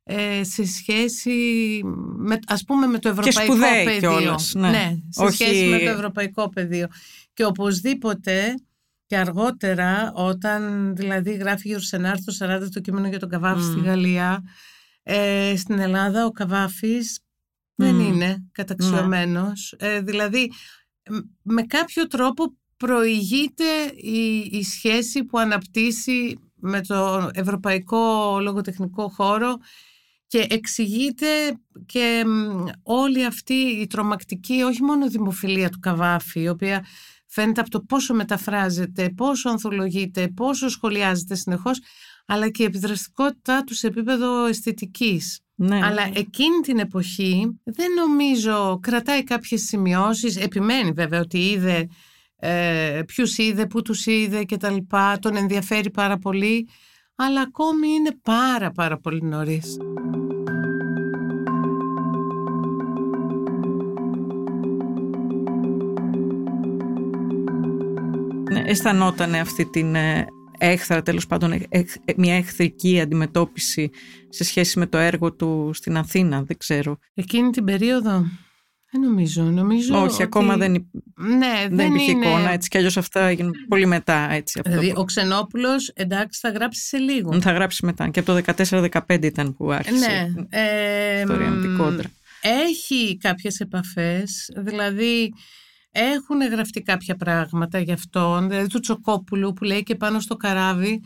ε, 0.04 0.44
σε 0.44 0.66
σχέση 0.66 1.32
με, 2.18 2.40
ας 2.48 2.64
πούμε 2.64 2.88
με 2.88 3.00
το 3.00 3.10
ευρωπαϊκό 3.10 3.42
σπουδαίοι 3.54 3.84
πεδίο. 3.84 4.18
κιόλας, 4.18 4.54
ναι. 4.54 4.98
σε 5.10 5.24
Όχι- 5.24 5.34
σχέση 5.44 5.66
με 5.66 5.78
το 5.80 5.90
ευρωπαϊκό 5.90 6.50
πεδίο. 6.50 6.88
Και 7.34 7.46
οπωσδήποτε 7.46 8.54
και 9.06 9.18
αργότερα 9.18 10.12
όταν 10.16 10.92
δηλαδή 10.96 11.34
γράφει 11.34 11.70
η 11.70 11.74
Ουρσενάρ 11.74 12.16
το 12.24 12.34
40 12.40 12.70
το 12.74 12.80
κείμενο 12.80 13.08
για 13.08 13.20
τον 13.20 13.30
Καβάφη 13.30 13.62
Μμ. 13.64 13.72
στη 13.72 13.80
Γαλλία 13.82 14.44
ε, 15.04 15.54
στην 15.58 15.80
Ελλάδα 15.80 16.26
ο 16.26 16.32
Καβάφης 16.32 17.20
δεν 17.76 17.96
Μμ. 17.96 18.00
είναι 18.00 18.44
καταξιωμένος. 18.52 19.76
Ε, 19.78 20.02
δηλαδή 20.02 20.52
μ- 21.10 21.26
με 21.42 21.62
κάποιο 21.64 22.08
τρόπο 22.08 22.44
προηγείται 22.86 23.92
η, 23.96 24.38
η 24.52 24.64
σχέση 24.64 25.24
που 25.24 25.40
αναπτύσσει 25.40 26.40
με 26.56 26.82
το 26.82 27.30
ευρωπαϊκό 27.34 28.38
λογοτεχνικό 28.42 29.10
χώρο 29.10 29.58
και 30.28 30.48
εξηγείται 30.50 31.28
και 31.86 32.24
μ, 32.26 32.66
όλη 32.84 33.26
αυτή 33.26 33.54
η 33.54 33.88
τρομακτική 33.88 34.62
όχι 34.62 34.84
μόνο 34.84 35.10
δημοφιλία 35.10 35.70
του 35.70 35.80
Καβάφη 35.80 36.42
η 36.42 36.50
οποία 36.50 36.86
Φαίνεται 37.34 37.62
από 37.62 37.70
το 37.70 37.82
πόσο 37.82 38.14
μεταφράζεται, 38.14 39.10
πόσο 39.10 39.50
ανθολογείται, 39.50 40.28
πόσο 40.28 40.70
σχολιάζεται 40.70 41.36
συνεχώς, 41.36 41.80
αλλά 42.26 42.50
και 42.50 42.64
η 42.64 42.66
επιδραστικότητά 42.66 43.64
του 43.64 43.74
σε 43.74 43.88
επίπεδο 43.88 44.46
αισθητικής. 44.46 45.40
Ναι. 45.56 45.80
Αλλά 45.84 46.10
εκείνη 46.14 46.60
την 46.62 46.80
εποχή 46.80 47.60
δεν 47.64 47.94
νομίζω, 47.94 48.80
κρατάει 48.82 49.24
κάποιες 49.24 49.62
σημειώσεις, 49.62 50.38
επιμένει 50.38 50.92
βέβαια 50.92 51.20
ότι 51.20 51.50
είδε 51.50 51.88
ε, 52.46 53.02
ποιους 53.06 53.38
είδε, 53.38 53.66
πού 53.66 53.82
τους 53.82 54.06
είδε 54.06 54.44
και 54.44 54.58
τα 54.58 54.70
λοιπά, 54.70 55.20
τον 55.20 55.36
ενδιαφέρει 55.36 55.90
πάρα 55.90 56.18
πολύ, 56.18 56.68
αλλά 57.16 57.42
ακόμη 57.42 57.88
είναι 57.88 58.18
πάρα 58.22 58.72
πάρα 58.72 59.00
πολύ 59.00 59.22
νωρίς. 59.24 59.78
Ναι, 68.52 68.64
αισθανόταν 68.66 69.36
αυτή 69.36 69.66
την 69.66 69.96
ε, 69.96 70.26
έχθρα, 70.58 71.02
τέλος 71.02 71.28
πάντων, 71.28 71.52
ε, 71.52 71.68
ε, 71.70 71.84
μια 72.18 72.36
εχθρική 72.36 73.02
αντιμετώπιση 73.02 73.90
σε 74.30 74.44
σχέση 74.44 74.80
με 74.80 74.86
το 74.86 74.98
έργο 74.98 75.34
του 75.34 75.72
στην 75.74 75.98
Αθήνα, 75.98 76.44
δεν 76.44 76.58
ξέρω. 76.58 76.98
Εκείνη 77.14 77.50
την 77.50 77.64
περίοδο; 77.64 78.12
δεν 78.12 78.53
νομίζω. 79.00 79.44
νομίζω 79.44 79.96
Όχι, 79.96 80.14
ότι... 80.14 80.24
ακόμα 80.24 80.58
δεν, 80.58 80.74
υπ... 80.74 80.86
ναι, 81.16 81.38
δεν, 81.68 81.76
δεν 81.76 81.88
υπήρχε 81.88 82.12
είναι... 82.12 82.26
εικόνα, 82.28 82.52
έτσι 82.52 82.70
κι 82.70 82.78
αλλιώς 82.78 82.98
αυτά 82.98 83.22
έγιναν 83.22 83.52
πολύ 83.68 83.86
μετά. 83.86 84.32
Έτσι, 84.32 84.60
αυτό 84.60 84.70
Δηλαδή, 84.72 84.94
που- 84.94 85.02
ο 85.02 85.04
Ξενόπουλος, 85.06 85.92
εντάξει, 85.94 86.40
θα 86.40 86.50
γράψει 86.50 86.82
σε 86.82 86.98
λίγο. 86.98 87.42
Θα 87.42 87.52
γράψει 87.52 87.86
μετά. 87.86 88.10
Και 88.10 88.20
από 88.20 88.34
το 88.34 88.54
14-15 89.08 89.24
ήταν 89.24 89.56
που 89.56 89.72
άρχισε 89.72 90.08
Ναι. 90.08 90.28
Ε, 90.50 91.18
η 91.18 91.22
ιστορία 91.22 91.50
με 91.50 91.62
την 91.62 91.72
μ, 91.72 91.78
κόντρα. 91.78 92.10
Έχει 92.42 93.18
κάποιες 93.18 93.60
επαφές, 93.60 94.52
δηλαδή 94.58 95.34
έχουν 95.92 96.42
γραφτεί 96.52 96.82
κάποια 96.82 97.16
πράγματα 97.16 97.80
γι' 97.80 97.92
αυτόν, 97.92 98.50
δηλαδή 98.50 98.68
του 98.68 98.80
Τσοκόπουλου 98.80 99.54
που 99.54 99.64
λέει 99.64 99.84
και 99.84 99.96
πάνω 99.96 100.20
στο 100.20 100.36
καράβι 100.36 101.02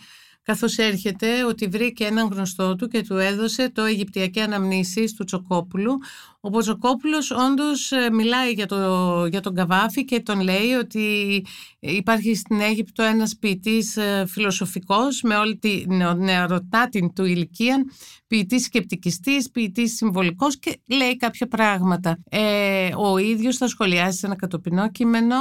καθώς 0.48 0.78
έρχεται 0.78 1.44
ότι 1.44 1.68
βρήκε 1.68 2.06
έναν 2.06 2.28
γνωστό 2.32 2.76
του 2.76 2.88
και 2.88 3.02
του 3.02 3.18
έδωσε 3.18 3.70
το 3.70 3.84
Αιγυπτιακή 3.84 4.40
Αναμνήσεις 4.40 5.14
του 5.14 5.24
Τσοκόπουλου. 5.24 5.98
Ο 6.42 6.60
Τσοκόπουλος 6.60 7.32
όντως 7.32 7.92
ε, 7.92 8.10
μιλάει 8.12 8.52
για, 8.52 8.66
το, 8.66 9.26
για 9.26 9.42
τον 9.42 9.54
Καβάφη 9.56 10.06
και 10.06 10.20
τον 10.20 10.42
λέει 10.42 10.72
ότι 10.80 11.46
υπάρχει 11.80 12.36
στην 12.36 12.62
Αίγυπτο 12.62 13.04
ένας 13.04 13.38
ποιητής 13.40 13.98
ε, 13.98 14.26
φιλοσοφικός 14.28 15.22
με 15.22 15.36
όλη 15.36 15.58
τη 15.58 15.84
νεο- 15.88 16.14
νεαροτάτη 16.14 17.12
του 17.16 17.26
ηλικία, 17.26 17.84
ποιητής 18.28 18.64
σκεπτικιστής, 18.64 19.52
ποιητής 19.52 19.96
συμβολικός 19.96 20.60
και 20.60 20.80
λέει 20.88 21.18
κάποια 21.18 21.48
πράγματα. 21.48 22.18
Ε, 22.30 22.90
ο 22.98 23.18
ίδιος 23.18 23.58
θα 23.58 23.68
σχολιάσει 23.68 24.18
σε 24.18 24.26
ένα 24.26 24.36
κατοπινό 24.36 24.92
κείμενο 24.92 25.36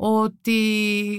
ότι 0.00 0.60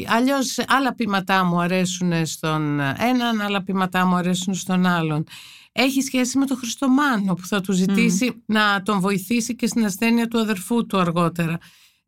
αλλιώς 0.09 0.57
άλλα 0.67 0.95
ποίηματά 0.95 1.43
μου 1.43 1.59
αρέσουν 1.61 2.25
στον 2.25 2.79
έναν, 2.79 3.41
άλλα 3.41 3.63
ποίηματά 3.63 4.05
μου 4.05 4.15
αρέσουν 4.15 4.53
στον 4.53 4.85
άλλον. 4.85 5.23
Έχει 5.71 6.01
σχέση 6.01 6.37
με 6.37 6.45
τον 6.45 6.57
Χριστομάνο 6.57 7.33
που 7.33 7.45
θα 7.45 7.61
του 7.61 7.71
ζητήσει 7.71 8.43
να 8.45 8.81
τον 8.81 8.99
βοηθήσει 8.99 9.55
και 9.55 9.67
στην 9.67 9.85
ασθένεια 9.85 10.27
του 10.27 10.39
αδερφού 10.39 10.85
του 10.85 10.97
αργότερα. 10.97 11.57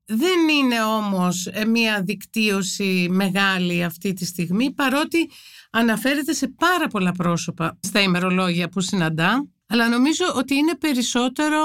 Δεν 0.06 0.48
είναι 0.50 0.84
όμως 0.84 1.46
ε, 1.46 1.66
μια 1.66 2.02
δικτύωση 2.02 3.08
μεγάλη 3.12 3.84
αυτή 3.84 4.14
τη 4.14 4.26
στιγμή 4.26 4.72
παρότι 4.72 5.30
αναφέρεται 5.72 6.34
σε 6.34 6.48
πάρα 6.48 6.88
πολλά 6.88 7.12
πρόσωπα 7.12 7.80
στα 7.80 8.02
ημερολόγια 8.02 8.70
που 8.70 8.80
συναντά 8.82 9.46
αλλά 9.72 9.90
νομίζω 9.90 10.26
ότι 10.36 10.56
είναι 10.56 10.76
περισσότερο 10.76 11.58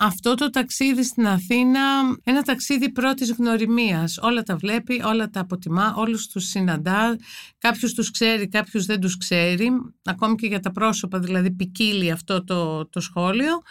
αυτό 0.00 0.34
το 0.34 0.50
ταξίδι 0.50 1.02
στην 1.02 1.26
Αθήνα, 1.26 1.80
ένα 2.24 2.42
ταξίδι 2.42 2.92
πρώτης 2.92 3.32
γνωριμίας. 3.32 4.18
Όλα 4.22 4.42
τα 4.42 4.56
βλέπει, 4.56 5.02
όλα 5.04 5.30
τα 5.30 5.40
αποτιμά, 5.40 5.94
όλους 5.96 6.26
τους 6.26 6.44
συναντά, 6.44 7.18
κάποιους 7.58 7.94
τους 7.94 8.10
ξέρει, 8.10 8.48
κάποιους 8.48 8.84
δεν 8.84 9.00
τους 9.00 9.16
ξέρει, 9.16 9.70
ακόμη 10.04 10.34
και 10.34 10.46
για 10.46 10.60
τα 10.60 10.72
πρόσωπα 10.72 11.18
δηλαδή 11.18 11.50
ποικίλει 11.50 12.10
αυτό 12.10 12.44
το, 12.44 12.86
το 12.86 13.00
σχόλιο. 13.00 13.62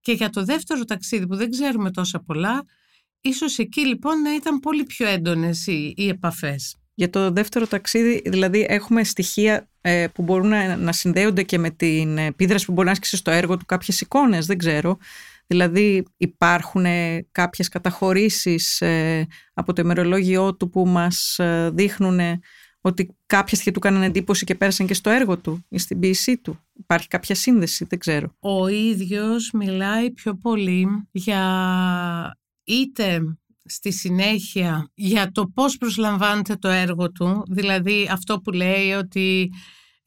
Και 0.00 0.12
για 0.12 0.30
το 0.30 0.44
δεύτερο 0.44 0.84
ταξίδι 0.84 1.26
που 1.26 1.36
δεν 1.36 1.50
ξέρουμε 1.50 1.90
τόσα 1.90 2.20
πολλά, 2.20 2.64
ίσως 3.20 3.58
εκεί 3.58 3.86
λοιπόν 3.86 4.22
να 4.22 4.34
ήταν 4.34 4.60
πολύ 4.60 4.84
πιο 4.84 5.06
έντονες 5.06 5.66
οι, 5.66 5.94
οι 5.96 6.08
επαφές. 6.08 6.76
Για 6.94 7.10
το 7.10 7.30
δεύτερο 7.30 7.66
ταξίδι, 7.66 8.22
δηλαδή 8.26 8.66
έχουμε 8.68 9.04
στοιχεία 9.04 9.68
ε, 9.80 10.06
που 10.14 10.22
μπορούν 10.22 10.48
να, 10.48 10.76
να 10.76 10.92
συνδέονται 10.92 11.42
και 11.42 11.58
με 11.58 11.70
την 11.70 12.18
επίδραση 12.18 12.64
που 12.66 12.72
μπορεί 12.72 12.86
να 12.86 12.92
άσκησε 12.92 13.16
στο 13.16 13.30
έργο 13.30 13.56
του 13.56 13.64
κάποιες 13.66 14.00
εικόνες, 14.00 14.46
δεν 14.46 14.58
ξέρω. 14.58 14.98
Δηλαδή 15.50 16.04
υπάρχουν 16.16 16.84
ε, 16.84 17.26
κάποιες 17.32 17.68
καταχωρήσεις 17.68 18.80
ε, 18.80 19.26
από 19.52 19.72
το 19.72 19.82
ημερολόγιό 19.82 20.56
του 20.56 20.70
που 20.70 20.86
μας 20.86 21.38
ε, 21.38 21.70
δείχνουν 21.74 22.20
ότι 22.80 23.16
κάποια 23.26 23.54
στοιχεία 23.54 23.72
του 23.72 23.80
κάνανε 23.80 24.06
εντύπωση 24.06 24.44
και 24.44 24.54
πέρασαν 24.54 24.86
και 24.86 24.94
στο 24.94 25.10
έργο 25.10 25.38
του 25.38 25.64
ή 25.68 25.78
στην 25.78 25.98
ποιησή 25.98 26.38
του. 26.38 26.58
Υπάρχει 26.72 27.08
κάποια 27.08 27.34
σύνδεση, 27.34 27.84
δεν 27.88 27.98
ξέρω. 27.98 28.34
Ο 28.40 28.68
ίδιος 28.68 29.50
μιλάει 29.52 30.10
πιο 30.10 30.34
πολύ 30.34 30.86
για 31.10 31.42
είτε 32.64 33.20
στη 33.64 33.92
συνέχεια 33.92 34.90
για 34.94 35.30
το 35.32 35.46
πώς 35.54 35.76
προσλαμβάνεται 35.76 36.56
το 36.56 36.68
έργο 36.68 37.12
του, 37.12 37.42
δηλαδή 37.50 38.08
αυτό 38.12 38.40
που 38.40 38.50
λέει 38.50 38.92
ότι 38.92 39.50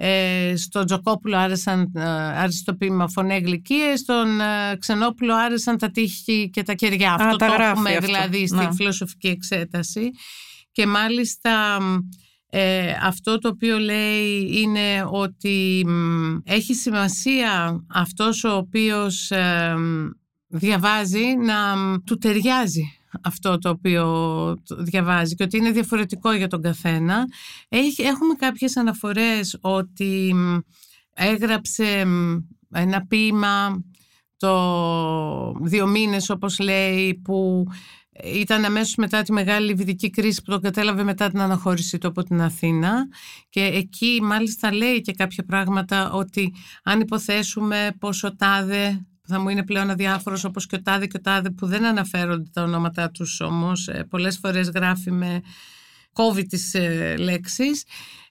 ε, 0.03 0.53
στον 0.55 0.86
Τζοκόπουλο 0.86 1.38
άρεσαν, 1.38 1.91
ε, 1.96 2.01
άρεσε 2.39 2.63
το 2.65 2.74
ποίημα 2.75 3.10
φωνέ 3.10 3.38
γλυκίες, 3.38 4.00
στον 4.00 4.39
ε, 4.41 4.75
Ξενόπουλο 4.79 5.36
άρεσαν 5.36 5.77
τα 5.77 5.91
τείχη 5.91 6.50
και 6.50 6.63
τα 6.63 6.74
κεριά. 6.74 7.13
αυτό 7.13 7.36
τα 7.36 7.48
το 7.48 7.53
γράφει 7.53 7.72
έχουμε 7.72 7.89
αυτό. 7.89 8.05
δηλαδή 8.05 8.48
στη 8.48 8.55
Να. 8.55 8.74
φιλοσοφική 8.74 9.27
εξέταση. 9.27 10.12
Και 10.72 10.88
μάλιστα 10.88 11.77
ε, 12.50 12.93
αυτό 13.01 13.38
το 13.38 13.48
οποίο 13.48 13.77
λέει 13.77 14.50
είναι 14.51 15.05
ότι 15.12 15.84
μ, 15.88 16.38
έχει 16.43 16.74
σημασία 16.74 17.84
αυτός 17.93 18.43
ο 18.43 18.55
οποίος 18.55 19.31
ε, 19.31 19.75
μ, 19.77 20.08
διαβάζει 20.48 21.25
να 21.46 21.75
μ, 21.75 21.96
του 22.05 22.17
ταιριάζει 22.17 23.00
αυτό 23.23 23.57
το 23.57 23.69
οποίο 23.69 24.05
το 24.67 24.75
διαβάζει 24.75 25.35
και 25.35 25.43
ότι 25.43 25.57
είναι 25.57 25.71
διαφορετικό 25.71 26.31
για 26.31 26.47
τον 26.47 26.61
καθένα. 26.61 27.25
Έχει, 27.69 28.01
έχουμε 28.01 28.33
κάποιες 28.33 28.77
αναφορές 28.77 29.57
ότι 29.61 30.33
μ, 30.35 30.57
έγραψε 31.13 32.05
μ, 32.05 32.37
ένα 32.71 33.05
ποίημα 33.07 33.83
το 34.37 35.53
δύο 35.61 35.87
μήνες 35.87 36.29
όπως 36.29 36.59
λέει 36.59 37.19
που 37.23 37.65
ήταν 38.23 38.65
αμέσως 38.65 38.95
μετά 38.95 39.21
τη 39.21 39.31
μεγάλη 39.31 39.65
λιβιδική 39.65 40.09
κρίση 40.09 40.41
που 40.41 40.51
τον 40.51 40.61
κατέλαβε 40.61 41.03
μετά 41.03 41.29
την 41.29 41.41
αναχώρησή 41.41 41.97
του 41.97 42.07
από 42.07 42.23
την 42.23 42.41
Αθήνα 42.41 43.07
και 43.49 43.61
εκεί 43.61 44.19
μάλιστα 44.23 44.73
λέει 44.73 45.01
και 45.01 45.11
κάποια 45.11 45.43
πράγματα 45.43 46.11
ότι 46.11 46.53
αν 46.83 46.99
υποθέσουμε 46.99 47.95
πως 47.99 48.23
ο 48.23 48.35
Τάδε 48.35 49.05
θα 49.31 49.39
μου 49.39 49.50
είναι 49.50 49.63
πλέον 49.63 49.89
αδιάφορος 49.89 50.43
όπως 50.43 50.65
και 50.65 50.75
ο 50.75 50.81
Τάδε 50.81 51.07
και 51.07 51.17
ο 51.17 51.21
Τάδε 51.21 51.50
που 51.50 51.65
δεν 51.65 51.85
αναφέρονται 51.85 52.50
τα 52.53 52.63
ονόματά 52.63 53.11
τους 53.11 53.39
όμως. 53.39 53.88
Ε, 53.88 54.05
πολλές 54.09 54.38
φορές 54.38 54.69
γράφει 54.69 55.11
με 55.11 55.41
κόβει 56.13 56.45
τις 56.45 56.73
ε, 56.73 57.15
λέξεις 57.19 57.83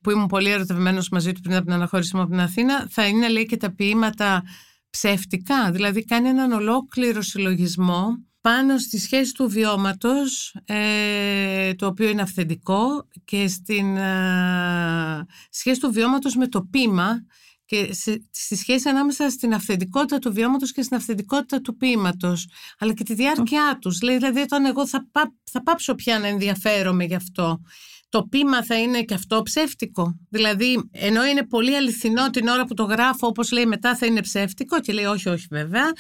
που 0.03 0.11
ήμουν 0.11 0.27
πολύ 0.27 0.51
ερωτευμένος 0.51 1.09
μαζί 1.09 1.33
του 1.33 1.41
πριν 1.41 1.55
από 1.55 1.65
την 1.65 1.75
αναχώρησή 1.75 2.17
μου 2.17 2.23
από 2.23 2.31
την 2.31 2.41
Αθήνα. 2.41 2.87
Θα 2.91 3.07
είναι 3.07 3.29
λέει 3.29 3.47
και 3.47 3.57
τα 3.57 3.75
ποίηματα 3.75 4.43
ψεύτικα 4.91 5.71
δηλαδή 5.71 6.05
κάνει 6.05 6.29
έναν 6.29 6.53
ολόκληρο 6.53 7.23
συλλογισμό 7.23 8.07
πάνω 8.41 8.79
στη 8.79 8.99
σχέση 8.99 9.33
του 9.33 9.49
βιώματος, 9.49 10.57
ε, 10.65 11.75
το 11.75 11.87
οποίο 11.87 12.09
είναι 12.09 12.23
αυθεντικό, 12.23 13.09
και 13.25 13.49
στην 13.49 13.97
ε, 13.97 15.27
σχέση 15.51 15.81
του 15.81 15.93
βιώματος 15.93 16.37
με 16.37 16.49
το 16.49 16.63
πείμα 16.71 17.25
και 17.71 17.93
σε, 17.93 18.29
στη 18.31 18.57
σχέση 18.57 18.89
ανάμεσα 18.89 19.31
στην 19.31 19.55
αυθεντικότητα 19.55 20.19
του 20.19 20.33
βιώματος 20.33 20.73
και 20.73 20.83
στην 20.83 20.97
αυθεντικότητα 20.97 21.61
του 21.61 21.77
ποίηματος, 21.77 22.49
αλλά 22.79 22.93
και 22.93 23.05
τη 23.05 23.15
διάρκεια 23.15 23.79
τους. 23.81 24.03
Λέει, 24.03 24.17
δηλαδή, 24.17 24.41
όταν 24.41 24.65
εγώ 24.65 24.87
θα, 24.87 25.09
πά, 25.13 25.35
θα 25.51 25.63
πάψω 25.63 25.95
πια 25.95 26.19
να 26.19 26.27
ενδιαφέρομαι 26.27 27.05
γι' 27.05 27.15
αυτό, 27.15 27.61
το 28.09 28.23
πείμα 28.23 28.65
θα 28.65 28.79
είναι 28.79 29.03
και 29.03 29.15
αυτό 29.15 29.43
ψεύτικο. 29.43 30.19
Δηλαδή, 30.31 30.89
ενώ 30.91 31.25
είναι 31.25 31.47
πολύ 31.47 31.77
αληθινό 31.77 32.31
την 32.31 32.49
ώρα 32.49 32.65
που 32.65 32.75
το 32.75 32.83
γράφω, 32.83 33.27
όπως 33.27 33.51
λέει 33.51 33.67
μετά 33.67 33.97
θα 33.97 34.07
είναι 34.07 34.21
ψεύτικο 34.21 34.81
και 34.81 34.93
λέει 34.93 35.05
όχι, 35.05 35.29
όχι 35.29 35.47
βέβαια, 35.51 35.93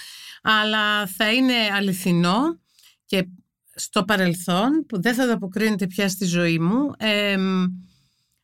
αλλά 0.42 1.06
θα 1.06 1.32
είναι 1.32 1.54
αληθινό 1.76 2.60
και 3.04 3.28
στο 3.74 4.04
παρελθόν 4.04 4.86
που 4.88 5.02
δεν 5.02 5.14
θα 5.14 5.22
ανταποκρίνεται 5.22 5.86
πια 5.86 6.08
στη 6.08 6.24
ζωή 6.24 6.58
μου 6.58 6.90
εμ, 6.98 7.64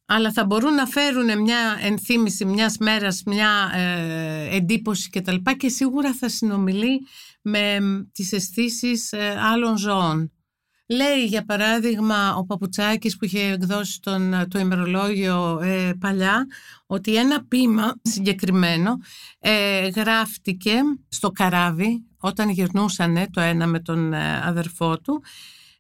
αλλά 0.07 0.33
θα 0.33 0.45
μπορούν 0.45 0.75
να 0.75 0.87
φέρουν 0.87 1.41
μια 1.43 1.79
ενθύμηση 1.81 2.45
μιας 2.45 2.79
μέρας, 2.79 3.23
μια 3.27 3.71
ε, 3.75 4.57
εντύπωση 4.57 5.11
κτλ. 5.11 5.35
Και, 5.35 5.55
και 5.55 5.69
σίγουρα 5.69 6.15
θα 6.15 6.29
συνομιλεί 6.29 7.07
με 7.43 7.79
τις 8.13 8.33
αισθήσεις 8.33 9.13
ε, 9.13 9.37
άλλων 9.41 9.77
ζώων. 9.77 10.31
Λέει 10.89 11.25
για 11.25 11.45
παράδειγμα 11.45 12.37
ο 12.37 12.45
Παπουτσάκης 12.45 13.17
που 13.17 13.25
είχε 13.25 13.41
εκδώσει 13.41 14.01
τον, 14.01 14.49
το 14.49 14.59
ημερολόγιο 14.59 15.61
ε, 15.63 15.93
παλιά 16.01 16.47
ότι 16.87 17.17
ένα 17.17 17.45
ποίημα 17.45 17.95
συγκεκριμένο 18.03 18.97
ε, 19.39 19.89
γράφτηκε 19.89 20.75
στο 21.09 21.31
καράβι 21.31 22.05
όταν 22.19 22.49
γυρνούσανε 22.49 23.27
το 23.31 23.41
ένα 23.41 23.67
με 23.67 23.81
τον 23.81 24.13
ε, 24.13 24.43
αδερφό 24.45 25.01
του 25.01 25.23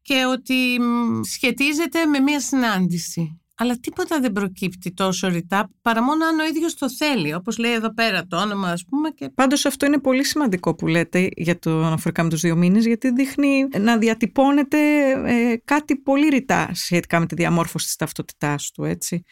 και 0.02 0.24
ότι 0.24 0.78
σχετίζεται 1.22 2.06
με 2.06 2.18
μία 2.18 2.40
συνάντηση. 2.40 3.40
Αλλά 3.58 3.78
τίποτα 3.80 4.20
δεν 4.20 4.32
προκύπτει 4.32 4.92
τόσο 4.92 5.28
ρητά 5.28 5.70
παρά 5.82 6.02
μόνο 6.02 6.24
αν 6.24 6.38
ο 6.38 6.44
ίδιος 6.44 6.74
το 6.74 6.90
θέλει, 6.90 7.34
όπως 7.34 7.58
λέει 7.58 7.72
εδώ 7.72 7.94
πέρα 7.94 8.26
το 8.26 8.36
όνομα 8.36 8.68
ας 8.70 8.84
πούμε. 8.88 9.10
Και... 9.10 9.28
Πάντως 9.34 9.64
αυτό 9.66 9.86
είναι 9.86 9.98
πολύ 9.98 10.24
σημαντικό 10.24 10.74
που 10.74 10.86
λέτε 10.86 11.28
για 11.36 11.58
το 11.58 11.84
αναφορικά 11.84 12.22
με 12.22 12.28
τους 12.28 12.40
δύο 12.40 12.56
μήνες 12.56 12.86
γιατί 12.86 13.10
δείχνει 13.10 13.68
να 13.78 13.98
διατυπώνεται 13.98 14.78
ε, 15.24 15.56
κάτι 15.64 15.96
πολύ 15.96 16.28
ρητά 16.28 16.70
σχετικά 16.72 17.20
με 17.20 17.26
τη 17.26 17.34
διαμόρφωση 17.34 17.86
της 17.86 17.96
ταυτότητάς 17.96 18.70
του 18.70 18.84
έτσι 18.84 19.22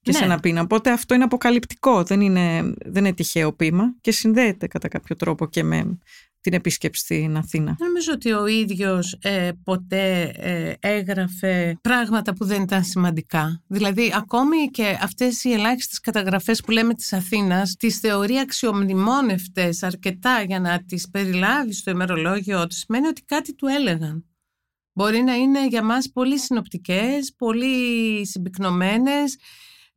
και 0.00 0.10
ναι. 0.10 0.18
σε 0.18 0.24
ένα 0.24 0.40
πείνα. 0.40 0.60
Οπότε 0.60 0.90
αυτό 0.90 1.14
είναι 1.14 1.24
αποκαλυπτικό, 1.24 2.02
δεν 2.02 2.20
είναι, 2.20 2.74
δεν 2.84 3.04
είναι 3.04 3.14
τυχαίο 3.14 3.52
πείμα 3.52 3.94
και 4.00 4.12
συνδέεται 4.12 4.66
κατά 4.66 4.88
κάποιο 4.88 5.16
τρόπο 5.16 5.46
και 5.46 5.62
με 5.62 5.98
την 6.44 6.52
επίσκεψη 6.52 7.00
στην 7.00 7.36
Αθήνα. 7.36 7.76
Νομίζω 7.78 8.12
ότι 8.12 8.32
ο 8.32 8.46
ίδιος 8.46 9.18
ε, 9.22 9.50
ποτέ 9.64 10.32
ε, 10.36 10.74
έγραφε 10.80 11.78
πράγματα 11.80 12.34
που 12.34 12.44
δεν 12.44 12.62
ήταν 12.62 12.84
σημαντικά. 12.84 13.62
Δηλαδή 13.66 14.12
ακόμη 14.14 14.56
και 14.70 14.98
αυτές 15.02 15.44
οι 15.44 15.52
ελάχιστες 15.52 16.00
καταγραφές 16.00 16.60
που 16.60 16.70
λέμε 16.70 16.94
της 16.94 17.12
Αθήνας 17.12 17.76
τις 17.76 17.98
θεωρεί 17.98 18.38
αξιομνημόνευτες 18.38 19.82
αρκετά 19.82 20.42
για 20.46 20.60
να 20.60 20.84
τις 20.84 21.10
περιλάβει 21.10 21.72
στο 21.72 21.90
ημερολόγιο 21.90 22.66
του 22.66 22.74
σημαίνει 22.74 23.06
ότι 23.06 23.22
κάτι 23.22 23.54
του 23.54 23.66
έλεγαν. 23.66 24.24
Μπορεί 24.92 25.22
να 25.22 25.34
είναι 25.34 25.66
για 25.66 25.82
μας 25.82 26.10
πολύ 26.12 26.38
συνοπτικές, 26.38 27.34
πολύ 27.36 28.26
συμπυκνωμένες 28.26 29.36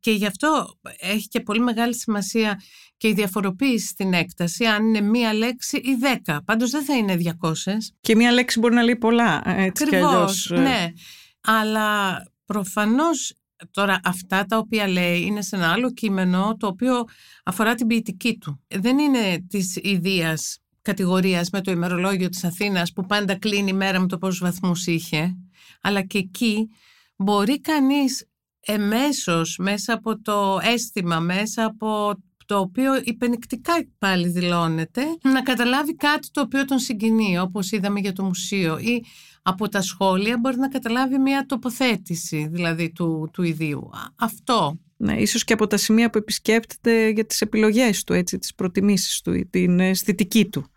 και 0.00 0.10
γι' 0.10 0.26
αυτό 0.26 0.78
έχει 0.98 1.28
και 1.28 1.40
πολύ 1.40 1.60
μεγάλη 1.60 1.94
σημασία 1.94 2.60
και 2.98 3.08
η 3.08 3.12
διαφοροποίηση 3.12 3.86
στην 3.86 4.12
έκταση, 4.12 4.64
αν 4.64 4.86
είναι 4.86 5.00
μία 5.00 5.34
λέξη 5.34 5.76
ή 5.76 5.94
δέκα. 5.94 6.42
Πάντως 6.44 6.70
δεν 6.70 6.84
θα 6.84 6.96
είναι 6.96 7.16
200. 7.40 7.52
Και 8.00 8.16
μία 8.16 8.32
λέξη 8.32 8.58
μπορεί 8.58 8.74
να 8.74 8.82
λέει 8.82 8.96
πολλά, 8.96 9.42
έτσι 9.44 9.84
Ακριβώς, 9.84 10.46
κι 10.46 10.54
αλλιώς. 10.54 10.70
Ε. 10.70 10.70
ναι. 10.70 10.92
Αλλά 11.40 12.22
προφανώς 12.44 13.34
τώρα 13.70 14.00
αυτά 14.04 14.44
τα 14.44 14.56
οποία 14.58 14.88
λέει 14.88 15.20
είναι 15.20 15.42
σε 15.42 15.56
ένα 15.56 15.72
άλλο 15.72 15.92
κείμενο 15.92 16.56
το 16.58 16.66
οποίο 16.66 17.04
αφορά 17.44 17.74
την 17.74 17.86
ποιητική 17.86 18.38
του. 18.38 18.64
Δεν 18.68 18.98
είναι 18.98 19.44
της 19.48 19.76
ιδίας 19.76 20.58
κατηγορίας 20.82 21.50
με 21.50 21.60
το 21.60 21.70
ημερολόγιο 21.70 22.28
της 22.28 22.44
Αθήνας 22.44 22.92
που 22.92 23.06
πάντα 23.06 23.38
κλείνει 23.38 23.70
η 23.70 23.72
μέρα 23.72 24.00
με 24.00 24.06
το 24.06 24.18
πόσους 24.18 24.40
βαθμούς 24.40 24.86
είχε, 24.86 25.36
αλλά 25.80 26.02
και 26.02 26.18
εκεί 26.18 26.68
μπορεί 27.16 27.60
κανείς 27.60 28.28
εμέσως 28.60 29.56
μέσα 29.58 29.92
από 29.92 30.20
το 30.20 30.58
αίσθημα, 30.62 31.20
μέσα 31.20 31.64
από 31.64 32.14
το 32.48 32.58
οποίο 32.58 32.92
υπενικτικά 33.04 33.72
πάλι 33.98 34.28
δηλώνεται, 34.28 35.02
να 35.22 35.42
καταλάβει 35.42 35.94
κάτι 35.96 36.30
το 36.30 36.40
οποίο 36.40 36.64
τον 36.64 36.78
συγκινεί, 36.78 37.38
όπως 37.38 37.72
είδαμε 37.72 38.00
για 38.00 38.12
το 38.12 38.24
μουσείο 38.24 38.78
ή 38.78 39.04
από 39.42 39.68
τα 39.68 39.82
σχόλια 39.82 40.38
μπορεί 40.38 40.56
να 40.56 40.68
καταλάβει 40.68 41.18
μια 41.18 41.46
τοποθέτηση 41.46 42.48
δηλαδή 42.50 42.92
του, 42.92 43.30
του 43.32 43.42
ιδίου. 43.42 43.90
Αυτό. 44.16 44.78
Ναι, 44.96 45.20
ίσως 45.20 45.44
και 45.44 45.52
από 45.52 45.66
τα 45.66 45.76
σημεία 45.76 46.10
που 46.10 46.18
επισκέπτεται 46.18 47.08
για 47.08 47.26
τις 47.26 47.40
επιλογές 47.40 48.04
του, 48.04 48.12
έτσι, 48.12 48.38
τις 48.38 48.54
προτιμήσεις 48.54 49.20
του, 49.20 49.48
την 49.50 49.80
αισθητική 49.80 50.48
του 50.48 50.70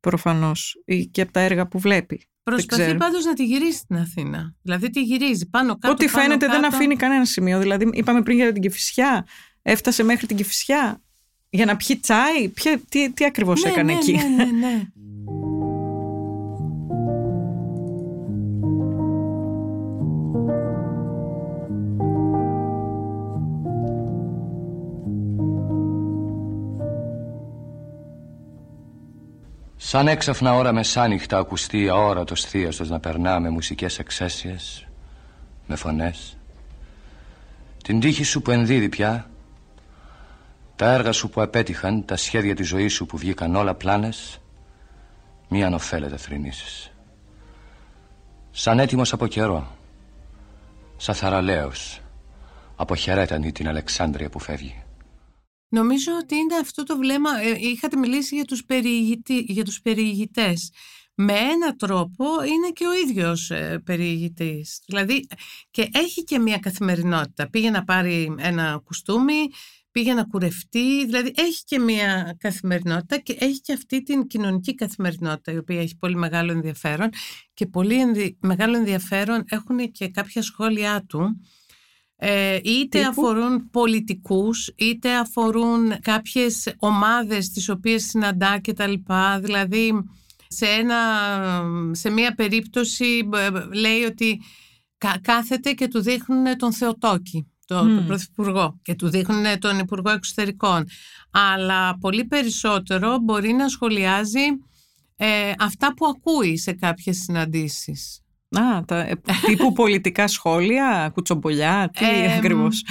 προφανώς 0.00 0.74
και 1.10 1.20
από 1.20 1.32
τα 1.32 1.40
έργα 1.40 1.68
που 1.68 1.78
βλέπει. 1.78 2.28
Προσπαθεί 2.42 2.96
πάντως 2.96 3.24
να 3.24 3.34
τη 3.34 3.44
γυρίσει 3.44 3.78
στην 3.78 3.96
Αθήνα. 3.96 4.54
Δηλαδή 4.62 4.90
τη 4.90 5.02
γυρίζει 5.02 5.48
πάνω 5.48 5.76
κάτω. 5.78 5.92
Ό,τι 5.92 6.08
φαίνεται 6.08 6.46
κάτω. 6.46 6.60
δεν 6.60 6.72
αφήνει 6.72 6.96
κανένα 6.96 7.24
σημείο. 7.24 7.58
Δηλαδή 7.58 7.88
είπαμε 7.92 8.22
πριν 8.22 8.36
για 8.36 8.52
την 8.52 8.62
Κεφισιά. 8.62 9.26
Έφτασε 9.70 10.02
μέχρι 10.02 10.26
την 10.26 10.36
Κεφισιά 10.36 11.02
για 11.50 11.64
να 11.64 11.76
πιει 11.76 11.96
τσάι. 11.96 12.48
Ποια, 12.48 12.80
τι, 12.88 13.12
τι 13.12 13.24
ακριβώς 13.24 13.62
ναι, 13.62 13.70
έκανε 13.70 13.92
ναι, 13.92 13.98
εκεί; 13.98 14.12
Ναι, 14.12 14.44
ναι, 14.44 14.44
ναι. 14.44 14.82
Σαν 29.76 30.08
έξαφνα 30.08 30.54
ώρα 30.54 30.72
μεσάνυχτα 30.72 31.38
ακουστεί 31.38 31.88
αόρατος 31.88 32.44
θείαστος 32.44 32.88
να 32.88 33.00
περνά 33.00 33.40
με 33.40 33.50
μουσικές 33.50 33.98
εξαίσιες, 33.98 34.86
με 35.66 35.76
φωνές. 35.76 36.36
Την 37.82 38.00
τύχη 38.00 38.24
σου 38.24 38.42
που 38.42 38.50
ενδίδει 38.50 38.88
πια, 38.88 39.30
τα 40.78 40.92
έργα 40.92 41.12
σου 41.12 41.28
που 41.28 41.42
απέτυχαν, 41.42 42.04
τα 42.04 42.16
σχέδια 42.16 42.54
της 42.54 42.68
ζωής 42.68 42.92
σου 42.92 43.06
που 43.06 43.16
βγήκαν 43.16 43.56
όλα 43.56 43.74
πλάνες, 43.74 44.40
μη 45.48 45.64
ανοφέλετε 45.64 46.16
θρηνήσεις. 46.16 46.92
Σαν 48.50 48.78
έτοιμος 48.78 49.12
από 49.12 49.26
καιρό, 49.26 49.76
σαν 50.96 51.14
θαραλέος, 51.14 52.00
αποχαιρέτανη 52.76 53.52
την 53.52 53.68
Αλεξάνδρεια 53.68 54.28
που 54.28 54.38
φεύγει. 54.38 54.82
Νομίζω 55.68 56.12
ότι 56.22 56.34
είναι 56.36 56.56
αυτό 56.56 56.82
το 56.82 56.96
βλέμμα, 56.96 57.30
ε, 57.40 57.56
είχατε 57.58 57.96
μιλήσει 57.96 58.34
για 58.34 58.44
τους, 58.44 58.64
περιηγητή, 58.64 59.38
για 59.38 59.64
τους 59.64 59.80
περιηγητές. 59.80 60.72
Με 61.14 61.32
ένα 61.32 61.76
τρόπο 61.76 62.24
είναι 62.44 62.70
και 62.72 62.86
ο 62.86 62.92
ίδιος 62.92 63.50
ε, 63.50 63.82
περιηγητής. 63.84 64.82
Δηλαδή 64.86 65.26
και 65.70 65.88
έχει 65.92 66.24
και 66.24 66.38
μια 66.38 66.58
καθημερινότητα. 66.58 67.50
Πήγε 67.50 67.70
να 67.70 67.84
πάρει 67.84 68.34
ένα 68.38 68.80
κουστούμι, 68.84 69.48
πήγε 69.90 70.14
να 70.14 70.24
κουρευτεί, 70.24 71.06
δηλαδή 71.06 71.32
έχει 71.36 71.64
και 71.64 71.78
μια 71.78 72.36
καθημερινότητα 72.38 73.18
και 73.18 73.36
έχει 73.38 73.60
και 73.60 73.72
αυτή 73.72 74.02
την 74.02 74.26
κοινωνική 74.26 74.74
καθημερινότητα 74.74 75.52
η 75.52 75.56
οποία 75.56 75.80
έχει 75.80 75.96
πολύ 75.96 76.16
μεγάλο 76.16 76.52
ενδιαφέρον 76.52 77.08
και 77.54 77.66
πολύ 77.66 77.96
μεγάλο 78.40 78.76
ενδιαφέρον 78.76 79.44
έχουν 79.48 79.92
και 79.92 80.08
κάποια 80.08 80.42
σχόλιά 80.42 81.04
του 81.08 81.40
ε, 82.20 82.58
είτε 82.64 83.04
αφορούν 83.04 83.70
πολιτικούς, 83.70 84.72
είτε 84.76 85.14
αφορούν 85.14 86.00
κάποιες 86.00 86.74
ομάδες 86.78 87.50
τις 87.50 87.68
οποίες 87.68 88.04
συναντά 88.04 88.58
και 88.58 88.72
τα 88.72 88.86
λοιπά. 88.86 89.40
Δηλαδή, 89.40 89.92
σε, 90.48 90.66
ένα, 90.66 90.96
σε 91.90 92.10
μία 92.10 92.34
περίπτωση 92.34 93.28
λέει 93.72 94.02
ότι 94.02 94.40
κάθεται 95.20 95.72
και 95.72 95.88
του 95.88 96.00
δείχνουν 96.00 96.56
τον 96.56 96.72
Θεοτόκη, 96.72 97.46
το, 97.68 97.78
τον 97.78 98.06
Πρωθυπουργό, 98.06 98.78
και 98.82 98.94
του 98.94 99.08
δείχνουν 99.08 99.58
τον 99.58 99.78
Υπουργό 99.78 100.10
Εξωτερικών. 100.10 100.84
Αλλά 101.30 101.98
πολύ 101.98 102.24
περισσότερο 102.24 103.18
μπορεί 103.18 103.52
να 103.52 103.68
σχολιάζει 103.68 104.46
ε, 105.16 105.52
αυτά 105.58 105.94
που 105.94 106.06
ακούει 106.06 106.56
σε 106.56 106.72
κάποιες 106.72 107.16
συναντήσεις. 107.16 108.22
Α, 108.50 108.84
τα, 108.84 108.96
ε, 108.96 109.20
τύπου 109.46 109.72
πολιτικά 109.82 110.28
σχόλια, 110.28 111.10
κουτσομπολιά, 111.14 111.90
τι 111.98 112.04
ε, 112.04 112.36
ακριβώς; 112.36 112.84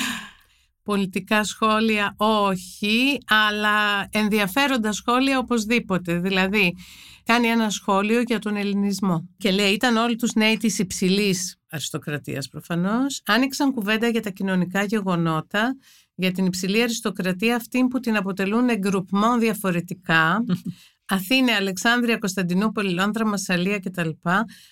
Πολιτικά 0.83 1.43
σχόλια 1.43 2.15
όχι, 2.17 3.17
αλλά 3.27 4.07
ενδιαφέροντα 4.11 4.91
σχόλια 4.91 5.37
οπωσδήποτε. 5.37 6.19
Δηλαδή, 6.19 6.75
κάνει 7.23 7.47
ένα 7.47 7.69
σχόλιο 7.69 8.21
για 8.21 8.39
τον 8.39 8.55
ελληνισμό 8.55 9.29
και 9.37 9.51
λέει 9.51 9.71
ήταν 9.71 9.97
όλοι 9.97 10.15
τους 10.15 10.33
νέοι 10.33 10.57
της 10.57 10.79
υψηλής 10.79 11.56
αριστοκρατίας 11.69 12.49
προφανώς, 12.49 13.21
άνοιξαν 13.25 13.71
κουβέντα 13.71 14.07
για 14.07 14.21
τα 14.21 14.29
κοινωνικά 14.29 14.83
γεγονότα, 14.83 15.77
για 16.15 16.31
την 16.31 16.45
υψηλή 16.45 16.81
αριστοκρατία 16.81 17.55
αυτή 17.55 17.87
που 17.87 17.99
την 17.99 18.15
αποτελούν 18.15 18.69
εγκρουπμό 18.69 19.37
διαφορετικά, 19.37 20.43
Αθήνα, 21.09 21.55
Αλεξάνδρεια, 21.55 22.17
Κωνσταντινούπολη, 22.17 22.93
Λόνδρα, 22.93 23.25
Μασαλία 23.25 23.79
κτλ. 23.79 24.09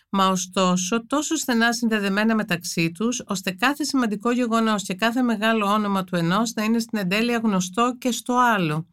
Μα 0.10 0.28
ωστόσο 0.28 1.06
τόσο 1.06 1.36
στενά 1.36 1.74
συνδεδεμένα 1.74 2.36
μεταξύ 2.36 2.92
τους, 2.92 3.24
ώστε 3.28 3.52
κάθε 3.52 3.84
σημαντικό 3.84 4.32
γεγονός 4.32 4.84
και 4.84 4.94
κάθε 4.94 5.22
μεγάλο 5.22 5.66
όνομα 5.66 6.04
του 6.04 6.16
ενός 6.16 6.54
να 6.54 6.64
είναι 6.64 6.80
στην 6.80 7.00
εντέλεια 7.00 7.40
γνωστό 7.44 7.96
και 8.00 8.12
στο 8.12 8.38
άλλο. 8.38 8.88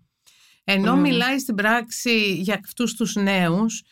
Ενώ 0.65 0.97
μιλάει 0.97 1.39
στην 1.39 1.55
πράξη 1.55 2.35
για 2.35 2.61
αυτούς 2.65 2.95
τους 2.95 3.15
νέους, 3.15 3.83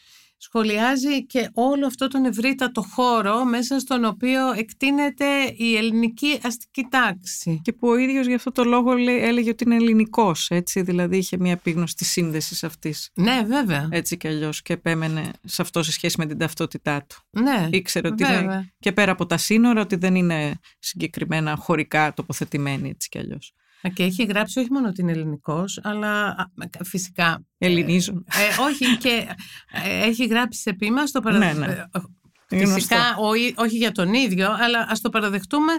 σχολιάζει 0.42 1.26
και 1.26 1.50
όλο 1.52 1.86
αυτό 1.86 2.08
τον 2.08 2.24
ευρύτατο 2.24 2.82
χώρο 2.82 3.44
μέσα 3.44 3.78
στον 3.78 4.04
οποίο 4.04 4.52
εκτείνεται 4.52 5.24
η 5.56 5.76
ελληνική 5.76 6.40
αστική 6.42 6.86
τάξη. 6.90 7.60
Και 7.64 7.72
που 7.72 7.88
ο 7.88 7.96
ίδιος 7.96 8.26
για 8.26 8.36
αυτό 8.36 8.52
το 8.52 8.64
λόγο 8.64 8.92
έλεγε 9.06 9.50
ότι 9.50 9.64
είναι 9.64 9.74
ελληνικός, 9.74 10.50
έτσι, 10.50 10.82
δηλαδή 10.82 11.16
είχε 11.16 11.36
μια 11.38 11.52
επίγνωση 11.52 11.94
της 11.94 12.10
σύνδεσης 12.10 12.64
αυτής. 12.64 13.10
Ναι, 13.14 13.42
βέβαια. 13.46 13.88
Έτσι 13.90 14.16
κι 14.16 14.28
αλλιώς 14.28 14.62
και 14.62 14.72
επέμενε 14.72 15.30
σε 15.44 15.62
αυτό 15.62 15.82
σε 15.82 15.92
σχέση 15.92 16.16
με 16.18 16.26
την 16.26 16.38
ταυτότητά 16.38 17.04
του. 17.08 17.16
Ναι, 17.30 17.68
Ήξερε 17.70 18.08
ότι 18.08 18.24
είναι 18.24 18.72
και 18.78 18.92
πέρα 18.92 19.12
από 19.12 19.26
τα 19.26 19.36
σύνορα 19.36 19.80
ότι 19.80 19.96
δεν 19.96 20.14
είναι 20.14 20.58
συγκεκριμένα 20.78 21.56
χωρικά 21.56 22.14
τοποθετημένοι 22.14 22.88
έτσι 22.88 23.08
κι 23.08 23.18
αλλιώς. 23.18 23.54
Και 23.94 24.02
έχει 24.02 24.24
γράψει 24.24 24.58
όχι 24.58 24.72
μόνο 24.72 24.92
την 24.92 25.08
ελληνικός, 25.08 25.80
αλλά 25.82 26.36
φυσικά... 26.84 27.44
Ελληνίζουν. 27.58 28.26
Ε, 28.32 28.42
ε, 28.42 28.62
όχι, 28.62 28.96
και 28.96 29.26
ε, 29.84 30.06
έχει 30.06 30.26
γράψει 30.26 30.60
σε 30.60 30.72
πείμα 30.72 31.06
στο 31.06 31.20
παραδεχτούμε. 31.20 31.66
Ναι, 32.50 32.58
ναι. 32.58 32.74
Φυσικά, 32.74 33.16
όχι 33.54 33.76
για 33.76 33.92
τον 33.92 34.14
ίδιο, 34.14 34.50
αλλά 34.52 34.86
ας 34.88 35.00
το 35.00 35.08
παραδεχτούμε, 35.08 35.72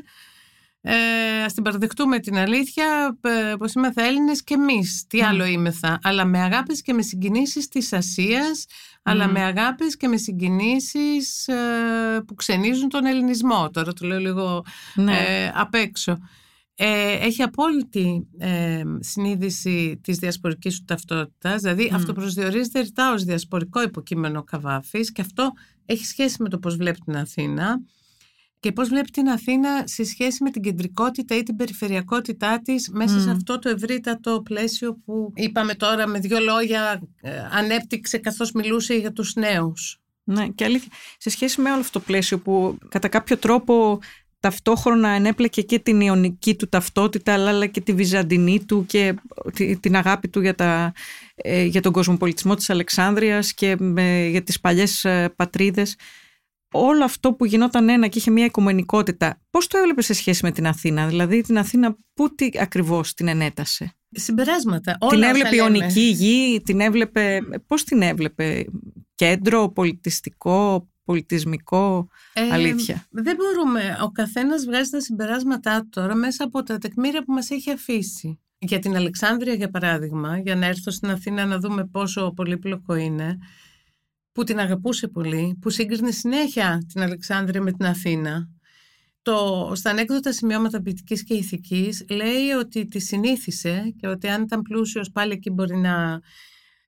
ε, 0.84 1.44
ας 1.44 1.54
την 1.54 1.64
παραδεχτούμε 1.64 2.20
την 2.20 2.38
αλήθεια 2.38 3.18
ε, 3.22 3.54
πως 3.58 3.74
είμαστε 3.74 4.08
Έλληνες 4.08 4.44
και 4.44 4.54
εμείς 4.54 5.06
τι 5.08 5.22
άλλο 5.22 5.46
είμεθα 5.46 6.00
αλλά 6.04 6.26
με 6.26 6.40
αγάπης 6.40 6.82
και 6.82 6.94
με 6.94 7.02
συγκινήσεις 7.02 7.68
της 7.68 7.94
Ασίας 7.94 8.66
αλλά 9.04 9.28
με 9.28 9.42
αγάπης 9.42 9.98
και 9.98 10.08
με 10.08 10.18
συγκινήσεις 10.18 11.48
ε, 11.48 11.56
που 12.28 12.36
ξενίζουν 12.36 12.90
τον 12.90 13.06
ελληνισμό 13.06 13.70
τώρα 13.70 13.94
το 13.94 14.08
λέω 14.08 14.20
λίγο 14.20 14.64
Ναι. 14.96 15.18
ε, 15.18 15.52
απ' 15.56 15.74
έξω 15.74 16.18
ε, 16.84 17.18
έχει 17.26 17.42
απόλυτη 17.42 18.28
ε, 18.38 18.84
συνείδηση 19.00 20.00
της 20.04 20.18
διασπορικής 20.18 20.78
του 20.78 20.84
ταυτότητας, 20.86 21.62
δηλαδή 21.62 21.92
αυτοπροσδιορίζεται 21.94 22.80
ρητά 22.80 23.14
ως 23.14 23.24
διασπορικό 23.24 23.82
υποκείμενο 23.82 24.40
ο 24.40 24.44
Καβάφης 24.44 25.12
και 25.12 25.22
αυτό 25.22 25.52
έχει 25.86 26.06
σχέση 26.06 26.42
με 26.42 26.50
το 26.50 26.58
πώς 26.60 26.76
βλέπει 26.76 27.00
την 27.00 27.18
Αθήνα 27.18 27.82
και 28.60 28.72
πώς 28.72 28.90
βλέπει 28.90 29.10
την 29.10 29.30
Αθήνα 29.30 29.84
σε 29.86 30.04
σχέση 30.04 30.44
με 30.44 30.50
την 30.50 30.62
κεντρικότητα 30.62 31.36
ή 31.36 31.44
την 31.44 31.56
περιφερειακότητά 31.56 32.62
της 32.62 32.90
μέσα 32.90 33.20
σε 33.20 33.30
αυτό 33.30 33.60
το 33.60 33.70
ευρύτατο 33.70 34.42
πλαίσιο 34.42 34.98
που 35.06 35.32
είπαμε 35.36 35.74
τώρα 35.74 36.08
με 36.08 36.20
δύο 36.20 36.40
λόγια 36.40 37.02
ε, 37.22 37.32
ανέπτυξε 37.52 38.18
καθώς 38.18 38.52
μιλούσε 38.52 38.94
για 38.94 39.12
τους 39.12 39.34
νέους. 39.36 40.02
Ναι, 40.24 40.48
και 40.48 40.64
αλήθεια, 40.64 40.92
σε 41.18 41.30
σχέση 41.30 41.62
με 41.62 41.72
όλο 41.72 41.80
αυτό 41.80 42.00
το 42.00 42.06
πλαίσιο 42.06 42.40
που 42.40 42.78
κατά 42.90 43.08
κάποιο 43.08 43.38
τρόπο 43.38 44.00
ταυτόχρονα 44.42 45.10
ενέπλεκε 45.10 45.62
και 45.62 45.80
την 45.80 46.02
ιονική 46.02 46.56
του 46.56 46.68
ταυτότητα 46.70 47.34
αλλά, 47.34 47.50
αλλά 47.50 47.66
και 47.66 47.82
τη 47.82 47.94
βυζαντινή 47.94 48.66
του 48.66 48.86
και 48.86 49.16
τη- 49.54 49.78
την 49.80 49.96
αγάπη 49.96 50.28
του 50.28 50.42
για, 50.42 50.56
τα, 50.56 50.94
ε, 51.36 51.64
για 51.64 51.82
τον 51.82 51.92
κοσμοπολιτισμό 51.92 52.56
της 52.56 52.70
Αλεξάνδρειας 52.70 53.54
και 53.54 53.76
με- 53.80 54.28
για 54.28 54.44
τις 54.44 54.60
παλιές 54.60 55.06
ε, 55.06 55.34
πατρίδες. 55.36 55.96
Όλο 56.74 57.04
αυτό 57.04 57.34
που 57.34 57.46
γινόταν 57.46 57.90
ένα 57.90 58.08
και 58.08 58.18
είχε 58.18 58.32
μια 58.32 58.46
οικομενικότητα, 58.46 59.42
πώς 59.50 59.68
το 59.68 59.78
έβλεπες 59.78 60.06
σε 60.06 60.14
σχέση 60.14 60.40
με 60.46 60.52
την 60.52 60.68
Αθήνα, 60.68 61.08
δηλαδή 61.08 61.42
την 61.42 61.58
Αθήνα 61.58 61.96
πού 62.14 62.36
τι 62.36 62.50
ακριβώς 62.60 63.14
την 63.14 63.28
ενέτασε; 63.28 63.96
Συμπεράσματα. 64.12 64.98
Όλα 65.00 65.10
την 65.12 65.20
όσα 65.20 65.30
έβλεπε 65.30 65.50
λέμε. 65.56 65.78
ιονική 65.78 66.02
γη, 66.02 66.62
την 66.66 66.80
έβλεπε, 66.80 67.40
πώς 67.68 67.84
την 67.84 68.02
έβλεπε, 68.02 68.66
κέντρο, 69.16 69.70
πολιτιστικό, 69.70 70.90
πολιτισμικό, 71.04 72.08
Ε, 72.34 72.42
αλήθεια. 72.42 73.06
Δεν 73.10 73.36
μπορούμε. 73.36 73.98
Ο 74.04 74.12
καθένας 74.12 74.66
βγάζει 74.66 74.90
τα 74.90 75.02
συμπεράσματά 75.02 75.82
του 75.82 75.90
τώρα 75.90 76.16
μέσα 76.16 76.44
από 76.44 76.64
τα 76.64 76.78
τεκμήρια 76.78 77.24
που 77.24 77.34
μας 77.34 77.50
έχει 77.50 77.72
αφήσει. 77.72 78.40
Για 78.58 78.80
την 78.80 78.96
Αλεξάνδρεια, 78.96 79.54
για 79.54 79.70
παράδειγμα, 79.70 80.38
για 80.40 80.56
να 80.56 80.66
έρθω 80.66 80.92
στην 80.92 81.10
Αθήνα 81.10 81.46
να 81.46 81.60
δούμε 81.60 81.86
πόσο 81.86 82.32
πολύπλοκο 82.36 82.96
είναι, 82.96 83.38
που 84.32 84.44
την 84.44 84.60
αγαπούσε 84.60 85.08
πολύ, 85.08 85.58
που 85.62 85.70
σύγκρινε 85.70 86.12
συνέχεια 86.12 86.86
την 86.94 87.02
Αλεξάνδρεια 87.02 87.62
με 87.62 87.72
την 87.72 87.86
Αθήνα. 87.86 88.50
Το, 89.22 89.72
στα 89.76 89.90
ανέκδοτα 89.90 90.34
σημειώματα 90.34 90.82
ποιητικής 90.82 91.24
και 91.24 91.34
ηθικής 91.34 92.06
λέει 92.10 92.50
ότι 92.60 92.86
τη 92.86 93.00
συνήθισε 93.00 93.94
και 93.98 94.08
ότι 94.08 94.28
αν 94.28 94.42
ήταν 94.42 94.62
πλούσιος 94.62 95.12
πάλι 95.12 95.34
εκεί 95.34 95.50
μπορεί 95.50 95.78
να 95.78 96.22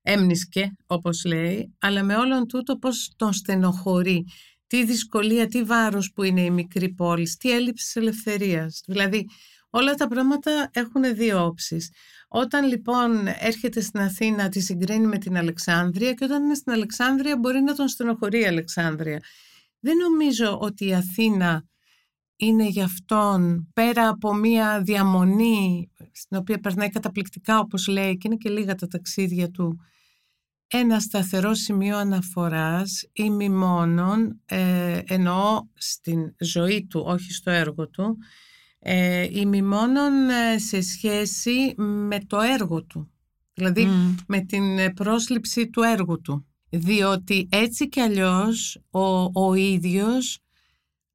έμνησκε, 0.04 0.76
όπως 0.86 1.24
λέει, 1.26 1.76
αλλά 1.80 2.04
με 2.04 2.16
όλον 2.16 2.48
τούτο 2.48 2.78
πώς 2.78 3.13
τον 3.16 3.34
στενοχωρεί. 3.34 4.26
Τι 4.68 4.86
δυσκολία, 4.86 5.48
τι 5.48 5.63
βάρος 5.63 6.12
που 6.16 6.24
είναι 6.24 6.42
η 6.42 6.50
μικρή 6.50 6.89
πόλη, 6.89 7.30
τι 7.39 7.52
έλλειψη 7.52 8.00
ελευθερίας. 8.00 8.84
Δηλαδή 8.86 9.28
όλα 9.70 9.94
τα 9.94 10.08
πράγματα 10.08 10.70
έχουν 10.74 11.16
δύο 11.16 11.46
όψεις. 11.46 11.92
Όταν 12.28 12.68
λοιπόν 12.68 13.28
έρχεται 13.39 13.82
στην 13.82 14.00
Αθήνα 14.00 14.50
τη 14.50 14.60
συγκρίνει 14.60 15.08
με 15.08 15.18
την 15.18 15.38
Αλεξάνδρεια 15.38 16.13
και 16.13 16.24
όταν 16.24 16.44
είναι 16.44 16.56
στην 16.56 16.72
Αλεξάνδρεια 16.72 17.38
μπορεί 17.38 17.62
να 17.62 17.76
τον 17.76 17.88
στενοχωρεί 17.88 18.39
η 18.39 18.46
Αλεξάνδρεια. 18.46 19.20
Δεν 19.80 19.98
νομίζω 19.98 20.60
ότι 20.60 20.86
η 20.86 20.94
Αθήνα 20.94 21.63
είναι 22.36 22.68
για 22.68 22.84
αυτόν 22.84 23.70
πέρα 23.74 24.08
από 24.08 24.34
μία 24.34 24.82
διαμονή 24.82 25.92
στην 26.12 26.38
οποία 26.38 26.60
περνάει 26.60 26.89
καταπληκτικά 26.89 27.60
όπως 27.60 27.88
λέει 27.88 28.18
και 28.18 28.28
είναι 28.28 28.36
και 28.36 28.50
λίγα 28.50 28.76
τα 28.76 28.88
ταξίδια 28.88 29.50
του 29.50 29.80
ένα 30.67 30.99
σταθερό 30.99 31.54
σημείο 31.54 31.97
αναφοράς 31.97 33.10
ή 33.13 33.30
μη 33.30 33.49
μόνον 33.49 34.41
ε, 34.45 34.99
εννοώ 35.06 35.62
στην 35.73 36.36
ζωή 36.39 36.88
του 36.89 37.04
όχι 37.06 37.32
στο 37.34 37.52
έργο 37.52 37.89
του 37.89 38.17
ε, 38.80 39.28
ή 39.39 39.45
μη 39.45 39.62
μόνον 39.62 40.30
ε, 40.30 40.58
σε 40.58 40.82
σχέση 40.82 41.73
με 41.78 42.19
το 42.28 42.39
έργο 42.39 42.84
του 42.84 43.12
δηλαδή 43.54 43.86
Μμ. 43.86 44.15
με 44.28 44.39
την 44.39 44.78
ε, 44.78 44.89
πρόσληψη 44.89 45.69
του 45.69 45.82
έργου 45.82 46.21
του 46.21 46.45
διότι 46.69 47.47
έτσι 47.52 47.89
κι 47.89 47.99
αλλιώς 47.99 48.82
ο, 48.89 49.23
ο 49.45 49.54
ίδιος 49.54 50.43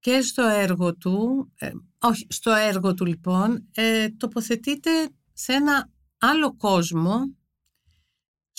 και 0.00 0.20
στο 0.20 0.42
έργο 0.42 0.96
του, 0.96 1.48
ε, 1.58 1.70
όχι 1.98 2.26
στο 2.28 2.50
έργο 2.50 2.94
του 2.94 3.04
λοιπόν, 3.04 3.68
ε, 3.74 4.08
τοποθετείται 4.08 4.90
σε 5.32 5.52
ένα 5.52 5.90
άλλο 6.18 6.56
κόσμο 6.56 7.36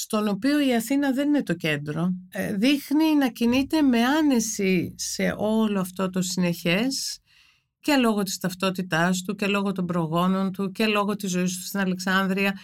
στον 0.02 0.28
οποίο 0.28 0.68
η 0.68 0.76
Αθήνα 0.76 1.12
δεν 1.12 1.28
είναι 1.28 1.44
το 1.44 1.54
κέντρο. 1.54 2.10
Ε, 2.30 2.54
δείχνει 2.54 3.16
να 3.16 3.30
κινείται 3.30 3.82
με 3.82 4.04
άνεση 4.04 4.96
σε 4.98 5.36
όλο 5.38 5.80
αυτό 5.80 6.10
το 6.10 6.22
συνεχές 6.22 7.20
και 7.80 7.96
λόγω 7.96 8.24
της 8.24 8.38
ταυτότητάς 8.38 9.22
του 9.22 9.36
και 9.36 9.48
λόγω 9.48 9.72
των 9.72 9.86
προγόνων 9.86 10.52
του 10.52 10.72
και 10.72 10.86
λόγω 10.86 11.16
της 11.16 11.32
ζωής 11.32 11.58
του 11.58 11.66
στην 11.66 11.80
Αλεξάνδρεια. 11.80 12.60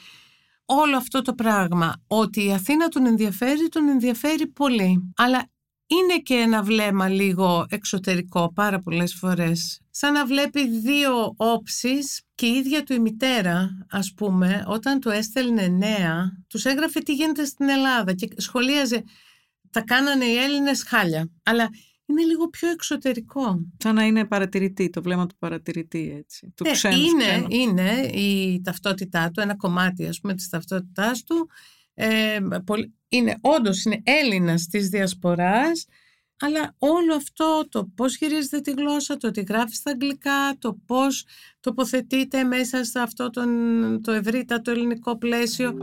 Όλο 0.65 0.97
αυτό 0.97 1.21
το 1.21 1.33
πράγμα, 1.33 2.03
ότι 2.07 2.45
η 2.45 2.53
Αθήνα 2.53 2.87
τον 2.87 3.05
ενδιαφέρει, 3.05 3.69
τον 3.69 3.87
ενδιαφέρει 3.87 4.47
πολύ. 4.47 5.13
Αλλά 5.15 5.49
είναι 5.87 6.19
και 6.23 6.33
ένα 6.33 6.63
βλέμμα 6.63 7.09
λίγο 7.09 7.65
εξωτερικό 7.69 8.53
πάρα 8.53 8.79
πολλές 8.79 9.13
φορές. 9.13 9.79
Σαν 9.89 10.13
να 10.13 10.25
βλέπει 10.25 10.67
δύο 10.79 11.33
όψεις 11.37 12.21
και 12.35 12.45
η 12.45 12.53
ίδια 12.55 12.83
του 12.83 12.93
η 12.93 12.99
μητέρα, 12.99 13.69
ας 13.89 14.13
πούμε, 14.15 14.63
όταν 14.67 14.99
του 14.99 15.09
έστελνε 15.09 15.67
νέα, 15.67 16.31
τους 16.49 16.65
έγραφε 16.65 16.99
τι 16.99 17.13
γίνεται 17.13 17.45
στην 17.45 17.69
Ελλάδα 17.69 18.13
και 18.13 18.27
σχολίαζε 18.37 19.03
τα 19.69 19.81
κάνανε 19.81 20.25
οι 20.25 20.35
Έλληνες 20.35 20.83
χάλια. 20.83 21.29
Αλλά 21.43 21.69
είναι 22.05 22.23
λίγο 22.23 22.49
πιο 22.49 22.69
εξωτερικό. 22.69 23.59
Σαν 23.77 23.95
να 23.95 24.03
είναι 24.05 24.25
παρατηρητή, 24.25 24.89
το 24.89 25.01
βλέμμα 25.01 25.25
του 25.27 25.35
παρατηρητή 25.39 26.15
έτσι. 26.17 26.53
Του 26.55 26.63
Ε, 26.67 26.71
ξένου 26.71 26.95
είναι, 27.01 27.23
ξένου. 27.25 27.47
είναι 27.49 27.91
η 28.01 28.61
ταυτότητά 28.61 29.31
του, 29.31 29.39
ένα 29.41 29.55
κομμάτι 29.55 30.07
ας 30.07 30.19
πούμε 30.19 30.33
της 30.33 30.49
ταυτότητάς 30.49 31.23
του. 31.23 31.49
Ε, 31.97 32.39
πολ- 32.65 32.89
είναι 33.09 33.37
όντως 33.41 33.83
είναι 33.83 34.01
Έλληνας 34.03 34.67
της 34.67 34.89
Διασποράς, 34.89 35.85
αλλά 36.39 36.75
όλο 36.77 37.15
αυτό 37.15 37.67
το 37.69 37.91
πώς 37.95 38.15
χειρίζεται 38.15 38.59
τη 38.59 38.71
γλώσσα, 38.71 39.17
το 39.17 39.27
ότι 39.27 39.41
γράφει 39.41 39.75
στα 39.75 39.91
αγγλικά, 39.91 40.55
το 40.59 40.77
πώς 40.85 41.25
τοποθετείται 41.59 42.43
μέσα 42.43 42.83
σε 42.83 42.99
αυτό 42.99 43.29
τον, 43.29 43.49
το 44.03 44.11
ευρύτατο 44.11 44.71
ελληνικό 44.71 45.17
πλαίσιο. 45.17 45.77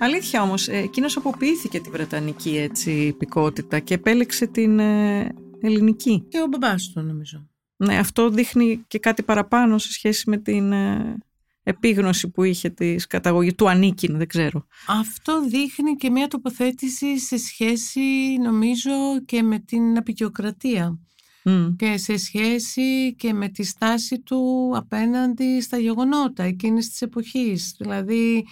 Αλήθεια 0.00 0.42
όμως, 0.42 0.68
ε, 0.68 0.76
εκείνος 0.76 1.16
αποποιήθηκε 1.16 1.80
τη 1.80 1.90
βρετανική 1.90 2.56
έτσι, 2.56 2.90
υπηκότητα 2.90 3.78
και 3.78 3.94
επέλεξε 3.94 4.46
την 4.46 4.78
ε, 4.78 5.34
ελληνική. 5.60 6.24
Και 6.28 6.40
ο 6.40 6.46
μπαμπάς 6.46 6.90
του 6.92 7.00
νομίζω. 7.00 7.48
Ναι, 7.76 7.98
αυτό 7.98 8.30
δείχνει 8.30 8.84
και 8.88 8.98
κάτι 8.98 9.22
παραπάνω 9.22 9.78
σε 9.78 9.92
σχέση 9.92 10.30
με 10.30 10.36
την 10.36 10.72
ε, 10.72 11.16
επίγνωση 11.62 12.28
που 12.28 12.42
είχε 12.44 12.70
της 12.70 13.06
καταγωγής 13.06 13.54
του 13.54 13.68
ανήκειν, 13.68 14.16
δεν 14.16 14.26
ξέρω. 14.26 14.66
Αυτό 14.86 15.42
δείχνει 15.48 15.96
και 15.96 16.10
μια 16.10 16.28
τοποθέτηση 16.28 17.18
σε 17.18 17.36
σχέση 17.36 18.00
νομίζω 18.42 18.90
και 19.24 19.42
με 19.42 19.58
την 19.58 19.96
απεικιοκρατία. 19.98 20.98
Μμ. 21.44 21.76
και 21.76 21.96
σε 21.96 22.16
σχέση 22.16 23.14
και 23.14 23.32
με 23.32 23.48
τη 23.48 23.62
στάση 23.64 24.20
του 24.20 24.72
απέναντι 24.76 25.60
στα 25.60 25.78
γεγονότα 25.78 26.42
εκείνης 26.42 26.88
της 26.88 27.02
εποχής. 27.02 27.74
Δηλαδή... 27.78 28.46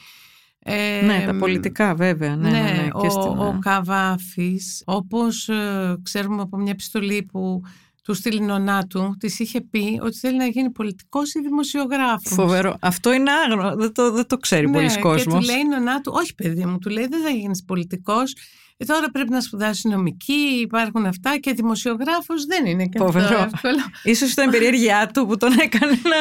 ε, 0.68 1.04
ναι, 1.04 1.24
τα 1.26 1.36
πολιτικά 1.38 1.94
βέβαια. 1.94 2.36
Ναι, 2.36 2.50
ναι, 2.50 2.58
ναι, 2.60 2.88
ο, 2.92 3.00
και 3.00 3.08
στην, 3.08 3.22
ο 3.22 3.58
Καβάφης, 3.60 4.82
όπως 4.86 5.48
ε, 5.48 5.96
ξέρουμε 6.02 6.42
από 6.42 6.56
μια 6.56 6.70
επιστολή 6.70 7.22
που 7.32 7.62
του 8.02 8.14
στείλει 8.14 8.40
νονά 8.40 8.86
του, 8.86 9.16
της 9.18 9.38
είχε 9.38 9.60
πει 9.60 10.00
ότι 10.02 10.16
θέλει 10.16 10.36
να 10.36 10.46
γίνει 10.46 10.70
πολιτικός 10.70 11.34
ή 11.34 11.40
δημοσιογράφος. 11.40 12.32
Φοβερό. 12.32 12.76
Αυτό 12.80 13.12
είναι 13.12 13.30
άγνωστο. 13.32 13.76
Δεν 13.76 13.92
το, 13.92 14.10
δεν 14.12 14.26
το 14.26 14.36
ξέρει 14.36 14.66
Ναι, 14.66 14.72
πολλοί 14.72 14.88
Και 14.88 15.00
κόσμος. 15.00 15.34
του 15.46 15.52
λέει 15.52 15.60
η 15.60 15.68
νονά 15.68 16.00
του, 16.00 16.12
όχι 16.14 16.34
παιδί 16.34 16.64
μου, 16.64 16.78
του 16.78 16.88
λέει 16.88 17.06
δεν 17.06 17.22
θα 17.22 17.30
γίνεις 17.30 17.64
πολιτικός, 17.64 18.36
ε, 18.76 18.84
τώρα 18.84 19.10
πρέπει 19.10 19.30
να 19.30 19.40
σπουδάσει 19.40 19.88
νομική, 19.88 20.58
υπάρχουν 20.62 21.06
αυτά 21.06 21.38
και 21.38 21.52
δημοσιογράφος 21.52 22.44
δεν 22.44 22.66
είναι 22.66 22.86
και 22.86 22.98
αυτό 22.98 23.12
Φοβερό. 23.12 23.42
εύκολο. 23.42 23.82
Ίσως 24.02 24.32
ήταν 24.32 24.48
η 24.48 24.50
περιέργειά 24.50 25.10
του 25.14 25.26
που 25.26 25.36
τον 25.36 25.52
έκανε 25.58 25.92
να... 26.02 26.20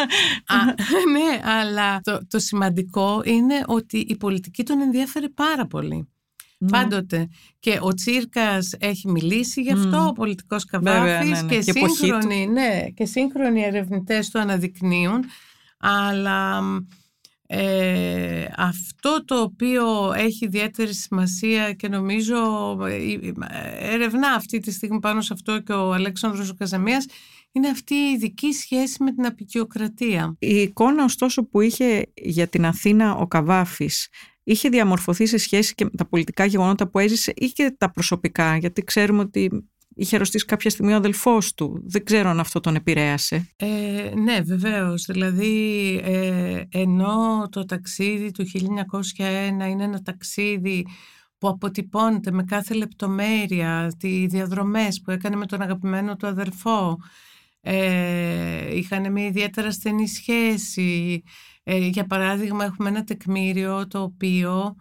Α, 0.55 0.65
ναι, 1.15 1.49
αλλά 1.49 1.99
το, 2.03 2.19
το 2.29 2.39
σημαντικό 2.39 3.21
είναι 3.25 3.63
ότι 3.65 3.97
η 3.97 4.17
πολιτική 4.17 4.63
τον 4.63 4.81
ενδιαφέρει 4.81 5.29
πάρα 5.29 5.67
πολύ. 5.67 6.09
Ναι. 6.57 6.69
Πάντοτε. 6.69 7.27
Και 7.59 7.77
ο 7.81 7.93
Τσίρκας 7.93 8.73
έχει 8.79 9.11
μιλήσει 9.11 9.61
γι' 9.61 9.71
αυτό, 9.71 9.97
Μμμ. 9.99 10.07
ο 10.07 10.11
πολιτικός 10.11 10.65
Βέβαια, 10.71 10.93
Καβάφης 10.93 11.29
ναι, 11.29 11.41
ναι. 11.41 11.47
Και, 11.55 11.59
Και 11.59 11.71
η 11.75 11.79
εποχή 11.79 11.95
σύγχρονοι, 11.95 12.47
ναι, 12.47 12.83
και 12.95 13.05
σύγχρονοι 13.05 13.63
ερευνητές 13.63 14.29
το 14.29 14.39
αναδεικνύουν. 14.39 15.23
Αλλά 15.79 16.61
μ, 16.61 16.77
Ε, 17.47 18.24
αυτό 18.57 19.25
το 19.25 19.41
οποίο 19.41 20.13
έχει 20.15 20.45
ιδιαίτερη 20.45 20.93
σημασία 20.93 21.73
και 21.73 21.87
νομίζω 21.87 22.35
ε, 22.81 23.93
ερευνά 23.93 24.27
αυτή 24.27 24.59
τη 24.59 24.71
στιγμή 24.71 24.99
πάνω 24.99 25.21
σε 25.21 25.33
αυτό 25.33 25.59
και 25.59 25.73
ο 25.73 25.93
Αλέξανδρος 25.93 26.53
Καζαμίας 26.53 27.05
είναι 27.51 27.67
αυτή 27.67 27.93
η 27.93 28.11
ειδική 28.11 28.51
σχέση 28.51 29.03
με 29.03 29.11
την 29.11 29.25
απεικιοκρατία. 29.25 30.35
Η 30.39 30.61
εικόνα 30.61 31.03
ωστόσο 31.03 31.43
που 31.43 31.61
είχε 31.61 32.11
για 32.15 32.47
την 32.47 32.65
Αθήνα 32.65 33.15
ο 33.15 33.27
Καβάφης 33.27 34.07
είχε 34.43 34.69
διαμορφωθεί 34.69 35.25
σε 35.25 35.37
σχέση 35.37 35.73
και 35.75 35.83
με 35.83 35.91
τα 35.97 36.07
πολιτικά 36.07 36.45
γεγονότα 36.45 36.87
που 36.87 36.99
έζησε 36.99 37.33
ή 37.35 37.45
και 37.45 37.75
τα 37.77 37.91
προσωπικά, 37.91 38.57
γιατί 38.57 38.83
ξέρουμε 38.83 39.19
ότι 39.19 39.69
είχε 39.95 40.15
αρρωστήσει 40.15 40.45
κάποια 40.45 40.69
στιγμή 40.69 40.93
ο 40.93 40.95
αδελφός 40.95 41.53
του. 41.53 41.81
Δεν 41.85 42.03
ξέρω 42.03 42.29
αν 42.29 42.39
αυτό 42.39 42.59
τον 42.59 42.75
επηρέασε. 42.75 43.49
Ε, 43.55 44.11
ναι, 44.15 44.39
βεβαίως. 44.41 45.05
Δηλαδή, 45.05 46.01
ε, 46.03 46.63
ενώ 46.69 47.47
το 47.51 47.65
ταξίδι 47.65 48.31
του 48.31 48.45
1901 48.45 49.69
είναι 49.69 49.83
ένα 49.83 50.01
ταξίδι 50.01 50.85
που 51.37 51.47
αποτυπώνεται 51.47 52.31
με 52.31 52.43
κάθε 52.43 52.73
λεπτομέρεια, 52.73 53.93
τι 53.97 54.25
διαδρομές 54.27 55.01
που 55.01 55.11
έκανε 55.11 55.35
με 55.35 55.45
τον 55.45 55.61
αγαπημένο 55.61 56.15
του 56.15 56.27
αδερφό, 56.27 56.97
ε, 57.61 58.75
είχαν 58.75 59.11
μια 59.11 59.25
ιδιαίτερα 59.25 59.71
στενή 59.71 60.07
σχέση. 60.07 61.23
Ε, 61.63 61.77
για 61.77 62.05
παράδειγμα, 62.05 62.63
έχουμε 62.63 62.89
ένα 62.89 63.03
τεκμήριο 63.03 63.87
το 63.87 64.01
οποίο 64.01 64.75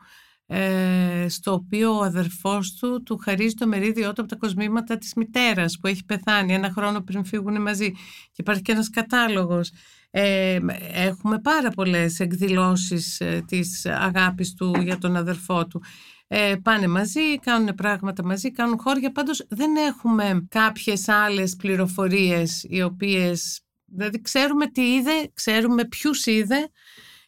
ε, 0.47 1.27
στο 1.29 1.53
οποίο 1.53 1.97
ο 1.97 2.03
αδερφός 2.03 2.75
του 2.75 3.03
του 3.03 3.17
χαρίζει 3.17 3.55
το 3.55 3.67
μερίδιό 3.67 4.13
του 4.13 4.21
από 4.21 4.31
τα 4.31 4.37
κοσμήματα 4.37 4.99
της 4.99 5.15
μητέρας 5.15 5.79
που 5.81 5.87
έχει 5.87 6.05
πεθάνει 6.05 6.55
ένα 6.55 6.71
χρόνο 6.71 7.01
πριν 7.01 7.25
φύγουν 7.25 7.63
μαζί. 7.63 7.91
Και 7.93 8.37
υπάρχει 8.37 8.63
και 8.63 8.73
ένας 8.73 8.91
κατάλογος. 8.91 9.71
Ε, 10.11 10.59
έχουμε 10.93 11.41
πάρα 11.41 11.71
πολλές 11.71 12.21
εκδηλώσεις 12.21 13.21
ε, 13.21 13.45
της 13.47 13.87
αγάπης 13.87 14.55
του 14.55 14.75
για 14.83 14.99
τον 14.99 15.17
αδερφό 15.17 15.67
του. 15.67 15.83
Ε, 16.27 16.55
πάνε 16.63 16.87
μαζί, 16.87 17.39
κάνουν 17.39 17.75
πράγματα 17.75 18.25
μαζί, 18.25 18.53
κάνουν 18.53 18.79
χώρια. 18.81 19.13
Πάντως 19.13 19.47
δεν 19.49 19.77
έχουμε 19.77 20.47
κάποιες 20.49 21.09
άλλες 21.09 21.57
πληροφορίες 21.57 22.67
οι 22.69 22.83
οποίες 22.83 23.61
δηλαδή 23.85 24.21
ξέρουμε 24.21 24.67
τι 24.67 24.95
είδε, 24.95 25.31
ξέρουμε 25.35 25.85
ποιους 25.85 26.27
είδε 26.27 26.69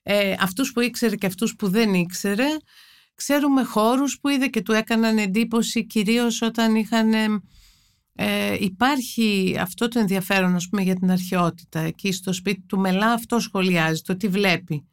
ε, 0.02 0.34
αυτούς 0.40 0.72
που 0.72 0.80
ήξερε 0.80 1.16
και 1.16 1.26
αυτούς 1.26 1.56
που 1.56 1.68
δεν 1.68 1.94
ήξερε 1.94 2.46
Ξέρουμε 3.16 3.62
χώρους 3.62 4.18
που 4.20 4.28
είδε 4.28 4.46
και 4.46 4.62
του 4.62 4.72
έκαναν 4.72 5.18
εντύπωση 5.18 5.86
κυρίως 5.86 6.42
όταν 6.42 6.74
είχαν... 6.74 7.12
Ε, 8.18 8.56
υπάρχει 8.58 9.56
αυτό 9.60 9.88
το 9.88 9.98
ενδιαφέρον 9.98 10.54
ας 10.54 10.68
πούμε, 10.68 10.82
για 10.82 10.94
την 10.94 11.10
αρχαιότητα. 11.10 11.80
Εκεί 11.80 12.12
στο 12.12 12.32
σπίτι 12.32 12.62
του 12.66 12.78
Μελά 12.78 13.12
αυτό 13.12 13.38
σχολιάζει, 13.38 14.02
το 14.02 14.16
τι 14.16 14.28
βλέπει. 14.28 14.86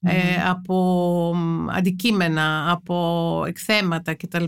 Ε, 0.00 0.42
από 0.44 1.36
αντικείμενα, 1.70 2.70
από 2.70 3.44
εκθέματα 3.46 4.14
κτλ. 4.14 4.44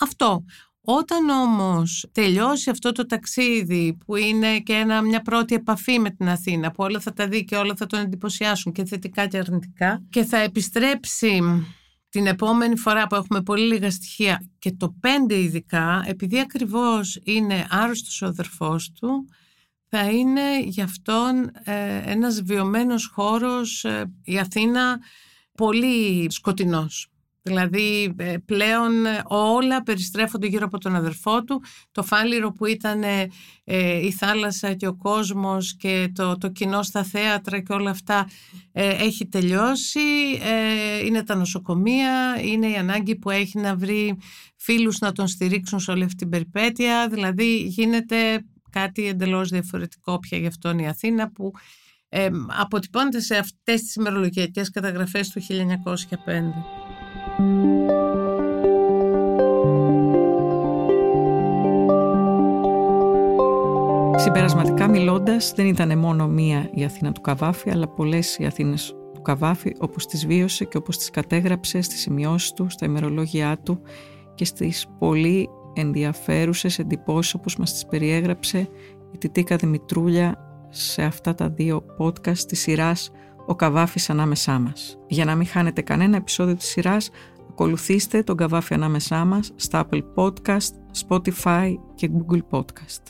Αυτό. 0.00 0.44
Όταν 0.80 1.28
όμως 1.28 2.08
τελειώσει 2.12 2.70
αυτό 2.70 2.92
το 2.92 3.06
ταξίδι 3.06 3.96
που 4.06 4.16
είναι 4.16 4.58
και 4.58 4.72
ένα, 4.72 5.02
μια 5.02 5.22
πρώτη 5.22 5.54
επαφή 5.54 5.98
με 5.98 6.10
την 6.10 6.28
Αθήνα 6.28 6.70
που 6.70 6.84
όλα 6.84 7.00
θα 7.00 7.12
τα 7.12 7.28
δει 7.28 7.44
και 7.44 7.56
όλα 7.56 7.74
θα 7.76 7.86
τον 7.86 8.00
εντυπωσιάσουν 8.00 8.72
και 8.72 8.84
θετικά 8.84 9.26
και 9.26 9.38
αρνητικά 9.38 10.02
και 10.10 10.24
θα 10.24 10.38
επιστρέψει 10.38 11.40
την 12.10 12.26
επόμενη 12.26 12.76
φορά 12.76 13.06
που 13.06 13.14
έχουμε 13.14 13.42
πολύ 13.42 13.66
λίγα 13.66 13.90
στοιχεία 13.90 14.44
και 14.58 14.72
το 14.72 14.94
πέντε 15.00 15.38
ειδικά, 15.38 16.04
επειδή 16.06 16.38
ακριβώς 16.38 17.20
είναι 17.24 17.66
άρρωστος 17.70 18.22
ο 18.22 18.26
αδερφός 18.26 18.92
του, 18.92 19.28
θα 19.88 20.10
είναι 20.10 20.60
γι' 20.60 20.82
αυτόν 20.82 21.50
ε, 21.64 22.02
ένας 22.04 22.42
βιωμένος 22.42 23.06
χώρος, 23.06 23.84
ε, 23.84 24.12
η 24.24 24.38
Αθήνα, 24.38 24.98
πολύ 25.56 26.26
σκοτεινός. 26.30 27.10
Δηλαδή 27.42 28.14
ε, 28.18 28.34
πλέον 28.44 29.06
ε, 29.06 29.22
όλα 29.24 29.82
περιστρέφονται 29.82 30.46
γύρω 30.46 30.64
από 30.64 30.78
τον 30.78 30.94
αδερφό 30.94 31.44
του. 31.44 31.62
Το 31.92 32.02
φάληρο 32.02 32.52
που 32.52 32.66
ήταν 32.66 33.02
ε, 33.02 34.06
η 34.06 34.12
θάλασσα 34.12 34.74
και 34.74 34.86
ο 34.86 34.96
κόσμος 34.96 35.76
και 35.76 36.10
το, 36.14 36.38
το 36.38 36.48
κοινό 36.48 36.82
στα 36.82 37.04
θέατρα 37.04 37.60
και 37.60 37.72
όλα 37.72 37.90
αυτά 37.90 38.28
έχει 38.72 39.26
τελειώσει. 39.26 40.00
είναι 41.04 41.22
τα 41.24 41.34
νοσοκομεία, 41.34 42.40
είναι 42.42 42.68
η 42.68 42.76
ανάγκη 42.76 43.16
που 43.16 43.30
έχει 43.30 43.58
να 43.58 43.76
βρει 43.76 44.18
φίλους 44.56 44.98
να 44.98 45.12
τον 45.12 45.26
στηρίξουν 45.26 45.80
σε 45.80 45.90
όλη 45.90 46.04
αυτή 46.04 46.16
την 46.16 46.28
περιπέτεια. 46.28 47.08
Δηλαδή 47.08 47.56
γίνεται 47.56 48.44
κάτι 48.70 49.06
εντελώς 49.06 49.48
διαφορετικό 49.48 50.18
πια 50.18 50.38
γι' 50.38 50.46
αυτόν 50.46 50.78
η 50.78 50.88
Αθήνα 50.88 51.30
που 51.32 51.52
αποτυπώνεται 52.60 53.20
σε 53.20 53.36
αυτές 53.36 53.82
τις 53.82 53.94
ημερολογιακές 53.94 54.70
καταγραφές 54.70 55.28
του 55.28 55.40
1905. 55.40 56.79
Συμπερασματικά 64.16 64.88
μιλώντας, 64.88 65.52
δεν 65.56 65.66
ήταν 65.66 65.98
μόνο 65.98 66.28
μία 66.28 66.70
η 66.74 66.84
Αθήνα 66.84 67.12
του 67.12 67.20
Καβάφη, 67.20 67.70
αλλά 67.70 67.88
πολλές 67.88 68.36
οι 68.38 68.44
Αθήνες 68.44 68.94
του 69.14 69.22
Καβάφη, 69.22 69.72
όπως 69.78 70.06
τις 70.06 70.26
βίωσε 70.26 70.64
και 70.64 70.76
όπως 70.76 70.98
τις 70.98 71.10
κατέγραψε 71.10 71.80
στις 71.80 72.00
σημειώσεις 72.00 72.52
του, 72.52 72.66
στα 72.68 72.86
ημερολόγια 72.86 73.58
του 73.62 73.80
και 74.34 74.44
στις 74.44 74.86
πολύ 74.98 75.48
ενδιαφέρουσες 75.74 76.78
εντυπώσεις 76.78 77.34
όπως 77.34 77.56
μας 77.56 77.72
τις 77.72 77.86
περιέγραψε 77.86 78.58
η 79.12 79.18
Τιτίκα 79.18 79.56
Δημητρούλια 79.56 80.36
σε 80.70 81.02
αυτά 81.02 81.34
τα 81.34 81.48
δύο 81.48 81.84
podcast 81.98 82.38
της 82.38 82.60
σειράς 82.60 83.10
«Ο 83.46 83.54
Καβάφης 83.54 84.10
ανάμεσά 84.10 84.58
μας». 84.58 84.98
Για 85.08 85.24
να 85.24 85.34
μην 85.34 85.46
χάνετε 85.46 85.82
κανένα 85.82 86.16
επεισόδιο 86.16 86.54
της 86.54 86.66
σειράς, 86.66 87.10
ακολουθήστε 87.60 88.22
τον 88.22 88.36
Καβάφη 88.36 88.74
ανάμεσά 88.74 89.24
μας 89.24 89.52
στα 89.56 89.88
Apple 89.88 90.02
Podcast, 90.14 90.72
Spotify 91.08 91.74
και 91.94 92.10
Google 92.12 92.40
Podcast. 92.50 93.02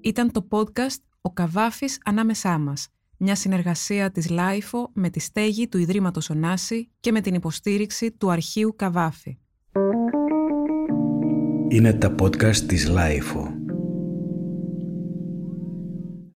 Ήταν 0.00 0.32
το 0.32 0.46
podcast 0.50 1.02
«Ο 1.20 1.32
Καβάφης 1.32 2.00
ανάμεσά 2.04 2.58
μας», 2.58 2.88
μια 3.16 3.34
συνεργασία 3.34 4.10
της 4.10 4.30
ΛΑΙΦΟ 4.30 4.90
με 4.94 5.10
τη 5.10 5.20
στέγη 5.20 5.68
του 5.68 5.78
Ιδρύματος 5.78 6.30
Ωνάση 6.30 6.90
και 7.00 7.12
με 7.12 7.20
την 7.20 7.34
υποστήριξη 7.34 8.12
του 8.12 8.30
Αρχείου 8.30 8.74
Καβάφη. 8.76 9.38
Είναι 11.68 11.92
τα 11.92 12.14
podcast 12.20 12.56
της 12.56 12.88
ΛΑΙΦΟ. 12.88 13.61